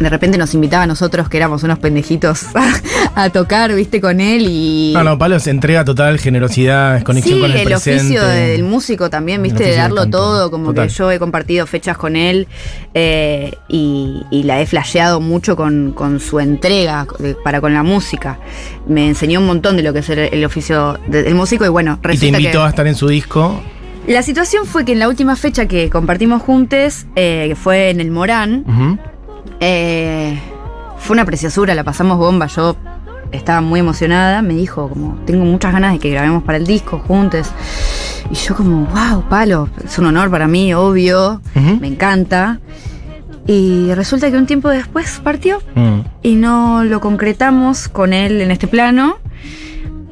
de 0.00 0.08
repente 0.08 0.38
nos 0.38 0.54
invitaba 0.54 0.84
a 0.84 0.86
nosotros, 0.86 1.28
que 1.28 1.36
éramos 1.36 1.62
unos 1.62 1.78
pendejitos, 1.78 2.46
a, 3.14 3.30
tocar, 3.30 3.74
viste, 3.74 4.00
con 4.00 4.20
él 4.20 4.46
y... 4.48 4.92
No, 4.94 5.04
no, 5.04 5.18
Palo 5.18 5.36
es 5.36 5.46
entrega 5.46 5.84
total, 5.84 6.18
generosidad, 6.18 7.02
conexión 7.02 7.36
sí, 7.36 7.40
con 7.42 7.50
el, 7.52 7.58
el 7.58 7.64
presente. 7.64 8.00
oficio 8.00 8.24
del 8.26 8.64
músico 8.64 9.10
también, 9.10 9.42
viste, 9.42 9.62
de 9.64 9.76
darlo 9.76 10.08
todo, 10.08 10.50
como 10.50 10.66
total. 10.68 10.88
que 10.88 10.94
yo 10.94 11.10
he 11.12 11.18
compartido 11.18 11.66
fechas 11.66 11.98
con 11.98 12.16
él 12.16 12.48
eh, 12.94 13.52
y, 13.68 14.22
y 14.30 14.42
la 14.44 14.60
he 14.60 14.66
flasheado 14.66 15.20
mucho 15.20 15.54
con, 15.56 15.92
con 15.92 16.18
su 16.20 16.40
entrega 16.40 17.06
de- 17.18 17.34
para 17.34 17.60
con 17.60 17.74
la 17.74 17.82
música. 17.82 18.38
Me 18.86 19.06
enseñó 19.06 19.40
un 19.40 19.46
montón 19.46 19.76
de 19.76 19.82
lo 19.82 19.92
que 19.92 19.98
es 20.00 20.08
el, 20.08 20.18
el 20.18 20.44
oficio 20.44 20.98
de- 21.08 21.22
del 21.22 21.34
músico 21.34 21.64
y 21.64 21.68
bueno, 21.68 21.98
Y 21.98 22.02
te 22.02 22.08
resulta 22.08 22.38
invitó 22.40 22.58
que... 22.60 22.64
a 22.64 22.68
estar 22.70 22.86
en 22.86 22.94
su 22.94 23.06
disco. 23.08 23.62
La 24.06 24.22
situación 24.22 24.64
fue 24.66 24.84
que 24.86 24.92
en 24.92 24.98
la 24.98 25.08
última 25.08 25.36
fecha 25.36 25.66
que 25.66 25.90
compartimos 25.90 26.40
juntos, 26.42 27.04
eh, 27.16 27.44
que 27.50 27.54
fue 27.54 27.90
en 27.90 28.00
el 28.00 28.10
Morán. 28.10 28.64
Eh, 29.61 30.38
fue 30.98 31.14
una 31.14 31.24
preciosura, 31.24 31.74
la 31.74 31.85
pasamos 31.85 32.18
bomba. 32.18 32.46
Yo 32.46 32.76
estaba 33.33 33.61
muy 33.61 33.81
emocionada. 33.81 34.42
Me 34.42 34.55
dijo, 34.55 34.88
como, 34.88 35.16
tengo 35.26 35.44
muchas 35.44 35.72
ganas 35.72 35.92
de 35.92 35.98
que 35.98 36.11
grabemos 36.11 36.42
para 36.42 36.59
el 36.59 36.66
disco 36.66 37.03
juntos. 37.07 37.50
Y 38.31 38.35
yo, 38.35 38.55
como, 38.55 38.87
wow, 38.87 39.22
palo, 39.29 39.68
es 39.85 39.98
un 39.98 40.07
honor 40.07 40.31
para 40.31 40.46
mí, 40.46 40.72
obvio. 40.74 41.40
Me 41.81 41.88
encanta. 41.88 42.61
Y 43.46 43.92
resulta 43.94 44.31
que 44.31 44.37
un 44.37 44.46
tiempo 44.46 44.68
después 44.68 45.20
partió 45.24 45.59
Mm. 45.74 46.00
y 46.22 46.35
no 46.37 46.85
lo 46.85 47.00
concretamos 47.00 47.88
con 47.88 48.12
él 48.12 48.40
en 48.40 48.50
este 48.50 48.68
plano. 48.68 49.16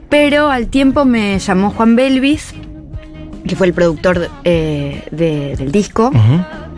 Pero 0.08 0.48
al 0.50 0.68
tiempo 0.68 1.04
me 1.04 1.38
llamó 1.38 1.70
Juan 1.70 1.94
Belvis, 1.94 2.54
que 3.46 3.54
fue 3.54 3.66
el 3.66 3.74
productor 3.74 4.28
eh, 4.44 5.04
de- 5.10 5.54
del 5.56 5.70
disco 5.70 6.10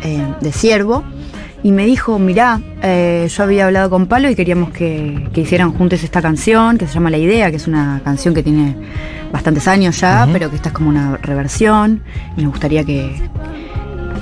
eh, 0.02 0.26
de 0.40 0.52
Siervo 0.52 1.04
y 1.62 1.72
me 1.72 1.84
dijo, 1.84 2.18
mirá, 2.18 2.60
eh, 2.82 3.28
yo 3.30 3.42
había 3.42 3.66
hablado 3.66 3.90
con 3.90 4.06
Palo 4.06 4.30
y 4.30 4.34
queríamos 4.34 4.70
que, 4.70 5.28
que 5.32 5.42
hicieran 5.42 5.72
juntos 5.72 6.02
esta 6.02 6.22
canción, 6.22 6.78
que 6.78 6.86
se 6.86 6.94
llama 6.94 7.10
La 7.10 7.18
Idea, 7.18 7.50
que 7.50 7.56
es 7.56 7.66
una 7.66 8.00
canción 8.02 8.32
que 8.34 8.42
tiene 8.42 8.76
bastantes 9.32 9.68
años 9.68 10.00
ya, 10.00 10.26
pero 10.32 10.50
que 10.50 10.56
esta 10.56 10.70
es 10.70 10.74
como 10.74 10.88
una 10.88 11.16
reversión 11.18 12.02
y 12.36 12.42
me 12.42 12.48
gustaría 12.48 12.84
que, 12.84 13.14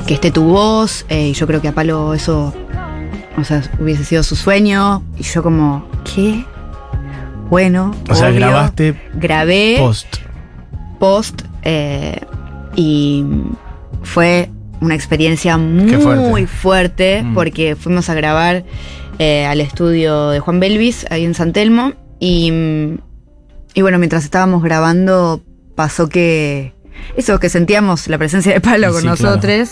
que 0.06 0.14
esté 0.14 0.30
tu 0.30 0.44
voz 0.44 1.06
eh, 1.08 1.28
y 1.28 1.32
yo 1.32 1.46
creo 1.46 1.60
que 1.60 1.68
a 1.68 1.72
Palo 1.72 2.12
eso, 2.12 2.52
o 3.36 3.44
sea, 3.44 3.62
hubiese 3.78 4.04
sido 4.04 4.22
su 4.22 4.34
sueño 4.34 5.02
y 5.16 5.22
yo 5.22 5.42
como, 5.42 5.86
¿qué? 6.04 6.44
Bueno, 7.50 7.94
O 8.10 8.14
sea, 8.14 8.30
grabaste 8.30 9.00
grabé 9.14 9.76
post. 9.78 10.16
post 10.98 11.42
eh, 11.62 12.20
y 12.76 13.24
fue 14.02 14.50
una 14.80 14.94
experiencia 14.94 15.56
muy 15.58 15.90
fuerte. 16.00 16.46
fuerte, 16.46 17.22
Mm. 17.24 17.34
porque 17.34 17.76
fuimos 17.76 18.08
a 18.08 18.14
grabar 18.14 18.64
eh, 19.18 19.46
al 19.46 19.60
estudio 19.60 20.30
de 20.30 20.40
Juan 20.40 20.60
Belvis 20.60 21.06
ahí 21.10 21.24
en 21.24 21.34
San 21.34 21.52
Telmo 21.52 21.92
y, 22.20 22.52
y 23.74 23.82
bueno, 23.82 23.98
mientras 23.98 24.24
estábamos 24.24 24.62
grabando 24.62 25.42
pasó 25.74 26.08
que 26.08 26.72
eso, 27.16 27.38
que 27.40 27.48
sentíamos 27.48 28.08
la 28.08 28.18
presencia 28.18 28.52
de 28.52 28.60
Palo 28.60 28.88
Y 28.90 28.92
con 28.92 29.00
sí, 29.02 29.06
nosotros. 29.06 29.70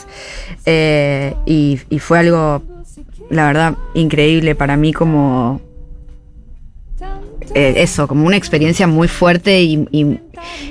eh, 0.64 1.34
y, 1.46 1.78
y 1.90 1.98
fue 1.98 2.18
algo, 2.20 2.62
la 3.30 3.46
verdad, 3.46 3.74
increíble 3.94 4.54
para 4.54 4.76
mí 4.76 4.92
como... 4.92 5.60
eh, 7.54 7.74
eso, 7.78 8.06
como 8.08 8.26
una 8.26 8.36
experiencia 8.36 8.86
muy 8.86 9.08
fuerte 9.08 9.62
y, 9.62 9.86
y- 9.90 10.18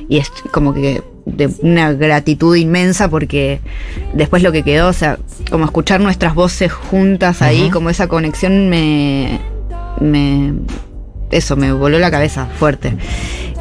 y 0.10 0.18
es 0.18 0.30
como 0.52 0.74
que 0.74 1.02
de 1.26 1.50
una 1.62 1.92
gratitud 1.94 2.56
inmensa 2.56 3.10
porque 3.10 3.60
después 4.14 4.44
lo 4.44 4.52
que 4.52 4.62
quedó, 4.64 4.90
o 4.90 4.94
sea, 4.94 5.18
como 5.50 5.66
escuchar 5.66 6.00
nuestras 6.00 6.36
voces 6.36 6.72
juntas 6.72 7.42
ahí, 7.42 7.70
como 7.72 7.90
esa 7.90 8.08
conexión 8.08 8.70
me, 8.70 9.40
me 10.00 10.54
eso 11.32 11.56
me 11.56 11.72
voló 11.74 11.98
la 11.98 12.12
cabeza 12.12 12.46
fuerte. 12.60 12.94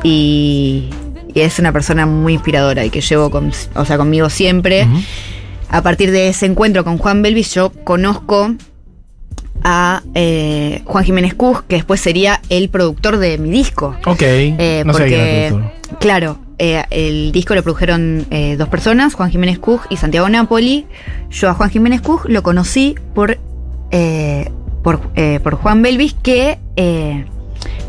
Y, 0.03 0.90
y 1.35 1.40
es 1.40 1.59
una 1.59 1.72
persona 1.72 2.05
muy 2.07 2.35
inspiradora 2.35 2.85
y 2.85 2.90
que 2.90 3.00
llevo 3.00 3.31
con, 3.31 3.50
o 3.74 3.85
sea, 3.85 3.96
conmigo 3.96 4.29
siempre. 4.31 4.87
A 5.70 5.83
partir 5.83 6.11
de 6.11 6.29
ese 6.29 6.46
encuentro 6.46 6.85
con 6.85 6.98
Juan 6.98 7.22
Belvis, 7.22 7.55
yo 7.55 7.72
conozco 7.85 8.55
a 9.62 10.03
eh, 10.14 10.83
Juan 10.85 11.05
Jiménez 11.05 11.35
Cus, 11.35 11.62
que 11.62 11.77
después 11.77 12.01
sería 12.01 12.40
el 12.49 12.69
productor 12.69 13.19
de 13.19 13.38
mi 13.38 13.51
disco. 13.51 13.97
Ok. 14.05 14.23
Eh, 14.23 14.83
no 14.85 14.93
porque, 14.93 15.47
productor. 15.49 15.99
claro, 15.99 16.38
eh, 16.59 16.85
el 16.90 17.33
disco 17.33 17.55
lo 17.55 17.62
produjeron 17.62 18.27
dos 18.59 18.69
personas, 18.69 19.14
Juan 19.14 19.31
Jiménez 19.31 19.59
Cus 19.59 19.81
y 19.90 19.97
Santiago 19.97 20.29
Napoli. 20.29 20.87
Yo 21.31 21.49
a 21.49 21.55
Juan 21.55 21.71
Jiménez 21.71 22.01
Cus 22.01 22.23
lo 22.27 22.43
conocí 22.43 22.95
por, 23.14 23.38
por, 24.83 25.01
por 25.43 25.55
Juan 25.55 25.83
Belvis, 25.83 26.14
que 26.14 26.59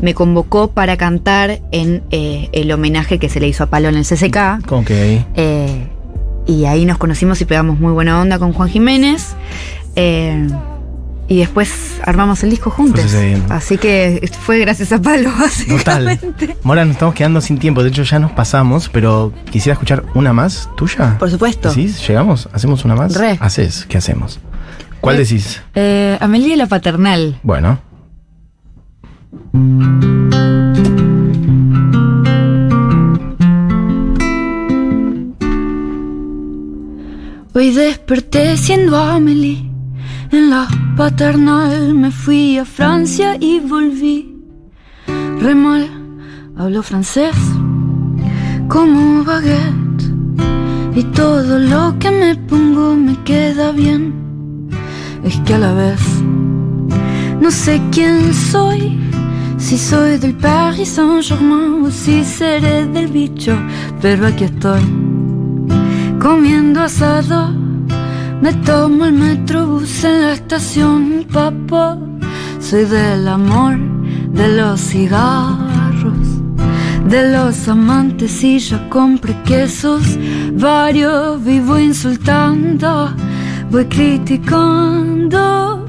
me 0.00 0.14
convocó 0.14 0.70
para 0.70 0.96
cantar 0.96 1.60
en 1.72 2.02
el 2.10 2.72
homenaje 2.72 3.18
que 3.18 3.28
se 3.28 3.40
le 3.40 3.48
hizo 3.48 3.64
a 3.64 3.66
Palo 3.66 3.88
en 3.88 3.96
el 3.96 4.04
CCK. 4.04 4.72
Ok. 4.72 4.90
Y 6.46 6.64
ahí 6.64 6.84
nos 6.84 6.98
conocimos 6.98 7.40
y 7.40 7.44
pegamos 7.44 7.80
muy 7.80 7.92
buena 7.92 8.20
onda 8.20 8.38
con 8.38 8.52
Juan 8.52 8.68
Jiménez. 8.68 9.34
Eh, 9.96 10.46
y 11.28 11.38
después 11.38 11.96
armamos 12.04 12.42
el 12.44 12.50
disco 12.50 12.70
juntos. 12.70 13.04
Así 13.48 13.78
que 13.78 14.30
fue 14.40 14.58
gracias 14.58 14.92
a 14.92 15.00
Palo, 15.02 15.30
Total. 15.68 16.04
básicamente. 16.04 16.56
Mora, 16.62 16.84
nos 16.84 16.94
estamos 16.94 17.14
quedando 17.14 17.40
sin 17.40 17.58
tiempo. 17.58 17.82
De 17.82 17.88
hecho, 17.88 18.02
ya 18.04 18.18
nos 18.18 18.30
pasamos, 18.32 18.88
pero 18.88 19.32
quisiera 19.50 19.74
escuchar 19.74 20.04
una 20.14 20.32
más 20.32 20.68
tuya. 20.76 21.16
Por 21.18 21.30
supuesto. 21.30 21.70
¿Sí? 21.70 21.88
¿Llegamos? 22.06 22.48
¿Hacemos 22.52 22.84
una 22.84 22.94
más? 22.94 23.14
Re. 23.14 23.36
Haces. 23.40 23.86
¿Qué 23.88 23.98
hacemos? 23.98 24.38
¿Cuál 25.00 25.16
Eh, 25.16 25.18
decís? 25.20 25.60
Eh, 25.74 26.16
Amelie 26.20 26.56
la 26.56 26.66
Paternal. 26.66 27.38
Bueno. 27.42 27.78
Hoy 37.54 37.70
desperté 37.70 38.56
siendo 38.58 38.96
Amelie. 38.98 39.65
En 40.32 40.50
la 40.50 40.66
paternal 40.96 41.94
me 41.94 42.10
fui 42.10 42.58
a 42.58 42.64
Francia 42.64 43.36
y 43.38 43.60
volví. 43.60 44.34
Re 45.40 45.54
mal, 45.54 45.88
hablo 46.56 46.82
francés 46.82 47.36
como 48.68 49.22
baguette. 49.24 50.02
Y 50.94 51.02
todo 51.14 51.58
lo 51.58 51.98
que 51.98 52.10
me 52.10 52.34
pongo 52.34 52.96
me 52.96 53.22
queda 53.22 53.70
bien. 53.70 54.14
Es 55.22 55.36
que 55.40 55.54
a 55.54 55.58
la 55.58 55.74
vez 55.74 56.00
no 57.40 57.50
sé 57.50 57.80
quién 57.92 58.32
soy. 58.32 58.98
Si 59.58 59.78
soy 59.78 60.18
del 60.18 60.34
Paris 60.34 60.88
Saint-Germain 60.88 61.84
o 61.84 61.90
si 61.90 62.24
seré 62.24 62.86
del 62.86 63.08
bicho. 63.08 63.56
Pero 64.00 64.26
aquí 64.26 64.44
estoy 64.44 64.80
comiendo 66.18 66.82
asado. 66.82 67.65
Me 68.42 68.52
tomo 68.52 69.06
el 69.06 69.14
metrobús 69.14 70.04
en 70.04 70.22
la 70.22 70.34
estación, 70.34 71.26
papá. 71.32 71.98
Soy 72.60 72.84
del 72.84 73.26
amor, 73.28 73.78
de 74.30 74.56
los 74.56 74.80
cigarros, 74.80 76.28
de 77.08 77.32
los 77.32 77.66
amantes 77.66 78.44
y 78.44 78.58
ya 78.58 78.88
compré 78.90 79.34
quesos 79.42 80.18
varios. 80.52 81.42
Vivo 81.42 81.78
insultando, 81.78 83.10
voy 83.70 83.86
criticando. 83.86 85.88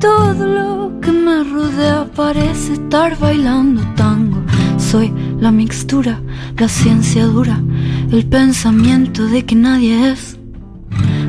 Todo 0.00 0.46
lo 0.46 1.00
que 1.00 1.12
me 1.12 1.44
rodea 1.44 2.06
parece 2.14 2.74
estar 2.74 3.18
bailando 3.18 3.82
tango. 3.96 4.38
Soy 4.78 5.12
la 5.40 5.50
mixtura, 5.50 6.22
la 6.56 6.68
ciencia 6.68 7.26
dura, 7.26 7.60
el 8.12 8.24
pensamiento 8.26 9.26
de 9.26 9.44
que 9.44 9.56
nadie 9.56 10.12
es 10.12 10.39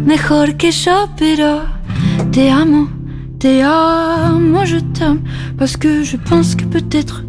mejor 0.06 0.56
que 0.58 0.72
yo, 0.72 1.10
pero 1.18 1.62
te 2.32 2.50
amo, 2.50 2.88
te 3.40 3.62
amo, 3.64 4.66
je 4.66 4.80
t'aime, 4.94 5.22
parce 5.58 5.78
que 5.78 6.04
je 6.04 6.18
pense 6.18 6.56
que 6.56 6.66
peut-être 6.66 7.24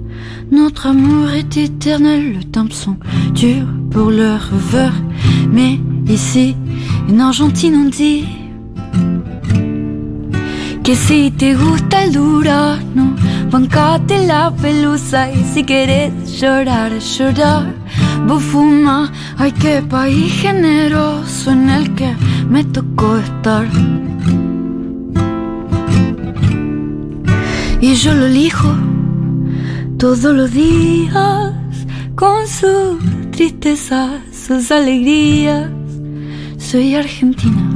notre 0.51 0.87
amour 0.87 1.31
est 1.31 1.57
éternel. 1.57 2.35
Le 2.35 2.45
temps 2.45 2.71
sont 2.71 2.97
durs 3.35 3.67
pour 3.91 4.11
le 4.11 4.35
rêveur, 4.35 4.93
mais 5.51 5.79
ici, 6.09 6.57
en 7.11 7.19
Argentine, 7.21 7.75
on 7.87 7.89
dit 7.89 8.25
que 10.85 10.95
si 10.95 11.31
te 11.33 11.55
gusta 11.55 12.05
el 12.05 12.13
durano, 12.13 13.15
bancate 13.51 14.27
la 14.27 14.51
pelusa 14.51 15.31
y 15.31 15.45
si 15.45 15.65
quieres 15.65 16.13
llorar, 16.41 16.91
llorar. 17.19 17.67
Vos 18.27 18.43
fuma, 18.43 19.11
ay 19.37 19.53
qué 19.53 19.83
país 19.83 20.33
generoso 20.41 21.51
en 21.51 21.69
el 21.69 21.95
que 21.95 22.15
me 22.49 22.65
tocó 22.65 23.17
estar. 23.17 23.67
Y 27.81 27.95
yo 27.95 28.15
lo 28.15 28.27
elijo 28.27 28.73
todos 29.99 30.35
los 30.35 30.53
días 30.53 31.53
con 32.15 32.47
sus 32.47 32.99
tristezas, 33.33 34.21
sus 34.33 34.71
alegrías. 34.71 35.71
Soy 36.59 36.95
argentina 36.95 37.69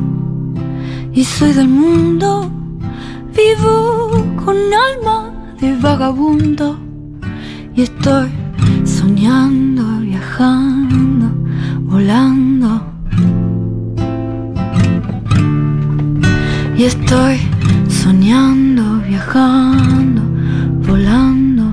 y 1.12 1.24
soy 1.24 1.52
del 1.52 1.68
mundo. 1.68 2.50
Vivo 3.36 4.24
con 4.44 4.56
alma 4.56 5.30
de 5.60 5.76
vagabundo 5.76 6.78
y 7.74 7.82
estoy 7.82 8.30
soñando, 8.84 9.75
viajando, 10.36 11.30
volando. 11.82 12.82
Y 16.76 16.84
estoy 16.84 17.38
soñando, 17.88 19.00
viajando, 19.06 20.22
volando. 20.86 21.64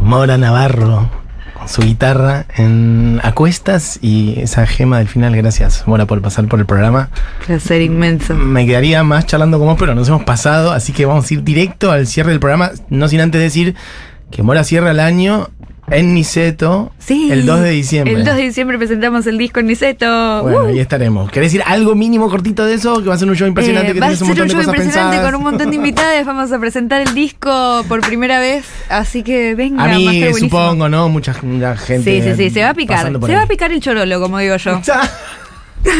Mora 0.00 0.36
Navarro 0.38 1.21
su 1.66 1.82
guitarra 1.82 2.46
en 2.56 3.20
acuestas 3.22 3.98
y 4.02 4.40
esa 4.40 4.66
gema 4.66 4.98
del 4.98 5.08
final. 5.08 5.36
Gracias, 5.36 5.84
Mora, 5.86 6.06
por 6.06 6.20
pasar 6.22 6.46
por 6.46 6.60
el 6.60 6.66
programa. 6.66 7.10
Placer 7.46 7.82
inmenso. 7.82 8.34
Me 8.34 8.66
quedaría 8.66 9.02
más 9.02 9.26
charlando 9.26 9.58
con 9.58 9.68
vos, 9.68 9.76
pero 9.78 9.94
nos 9.94 10.08
hemos 10.08 10.24
pasado, 10.24 10.72
así 10.72 10.92
que 10.92 11.06
vamos 11.06 11.30
a 11.30 11.34
ir 11.34 11.42
directo 11.42 11.90
al 11.90 12.06
cierre 12.06 12.30
del 12.30 12.40
programa, 12.40 12.70
no 12.88 13.08
sin 13.08 13.20
antes 13.20 13.40
decir 13.40 13.74
que 14.30 14.42
Mora 14.42 14.64
cierra 14.64 14.90
el 14.90 15.00
año 15.00 15.50
en 15.92 16.14
Niceto 16.14 16.92
Sí. 16.98 17.28
el 17.30 17.44
2 17.46 17.60
de 17.60 17.70
diciembre. 17.70 18.14
El 18.14 18.24
2 18.24 18.36
de 18.36 18.42
diciembre 18.42 18.78
presentamos 18.78 19.26
el 19.26 19.38
disco 19.38 19.60
en 19.60 19.66
Niceto. 19.66 20.42
Bueno, 20.42 20.64
Uh. 20.64 20.68
ahí 20.68 20.78
estaremos. 20.80 21.30
¿Querés 21.30 21.52
decir 21.52 21.62
algo 21.66 21.94
mínimo 21.94 22.28
cortito 22.30 22.64
de 22.64 22.74
eso? 22.74 23.02
Que 23.02 23.08
va 23.08 23.14
a 23.14 23.18
ser 23.18 23.28
un 23.28 23.36
show 23.36 23.46
impresionante, 23.46 23.90
Eh, 23.90 23.94
que 23.94 24.00
va 24.00 24.06
a 24.06 24.10
un 24.10 24.16
ser 24.16 24.26
un 24.28 24.34
show 24.34 24.44
impresionante 24.46 24.82
pensadas. 24.82 25.24
con 25.24 25.34
un 25.34 25.42
montón 25.42 25.70
de 25.70 25.76
invitados. 25.76 26.26
Vamos 26.26 26.50
a 26.52 26.58
presentar 26.58 27.00
el 27.02 27.14
disco 27.14 27.84
por 27.88 28.00
primera 28.00 28.38
vez. 28.40 28.64
Así 28.88 29.22
que 29.22 29.54
venga, 29.54 29.84
A 29.84 29.88
mí, 29.96 30.24
supongo, 30.38 30.88
¿no? 30.88 31.08
Mucha, 31.08 31.34
mucha 31.42 31.76
gente. 31.76 32.22
Sí, 32.22 32.28
sí, 32.30 32.36
sí, 32.36 32.50
se 32.50 32.62
va 32.62 32.70
a 32.70 32.74
picar. 32.74 33.00
Se 33.02 33.06
ahí. 33.08 33.34
va 33.34 33.42
a 33.42 33.46
picar 33.46 33.70
el 33.72 33.80
chorolo, 33.80 34.20
como 34.20 34.38
digo 34.38 34.56
yo. 34.56 34.80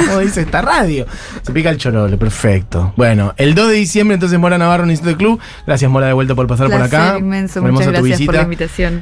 Como 0.07 0.21
dice 0.21 0.43
esta 0.43 0.63
radio. 0.63 1.07
Se 1.43 1.51
pica 1.53 1.69
el 1.71 1.77
chorolo, 1.77 2.17
perfecto. 2.17 2.93
Bueno, 2.97 3.35
el 3.37 3.57
2 3.57 3.67
de 3.71 3.75
diciembre 3.75 4.15
entonces 4.15 4.39
Mora 4.39 4.57
Navarro 4.57 4.85
en 4.85 4.91
Instituto 4.93 5.17
Club. 5.17 5.41
Gracias 5.67 5.91
Mora 5.91 6.07
de 6.07 6.13
vuelta 6.13 6.37
por 6.37 6.47
pasar 6.47 6.71
por 6.71 6.81
acá. 6.81 7.17
inmenso. 7.19 7.61
Muchas 7.61 7.89
gracias 7.89 8.23
por 8.23 8.35
la 8.37 8.43
invitación. 8.43 9.01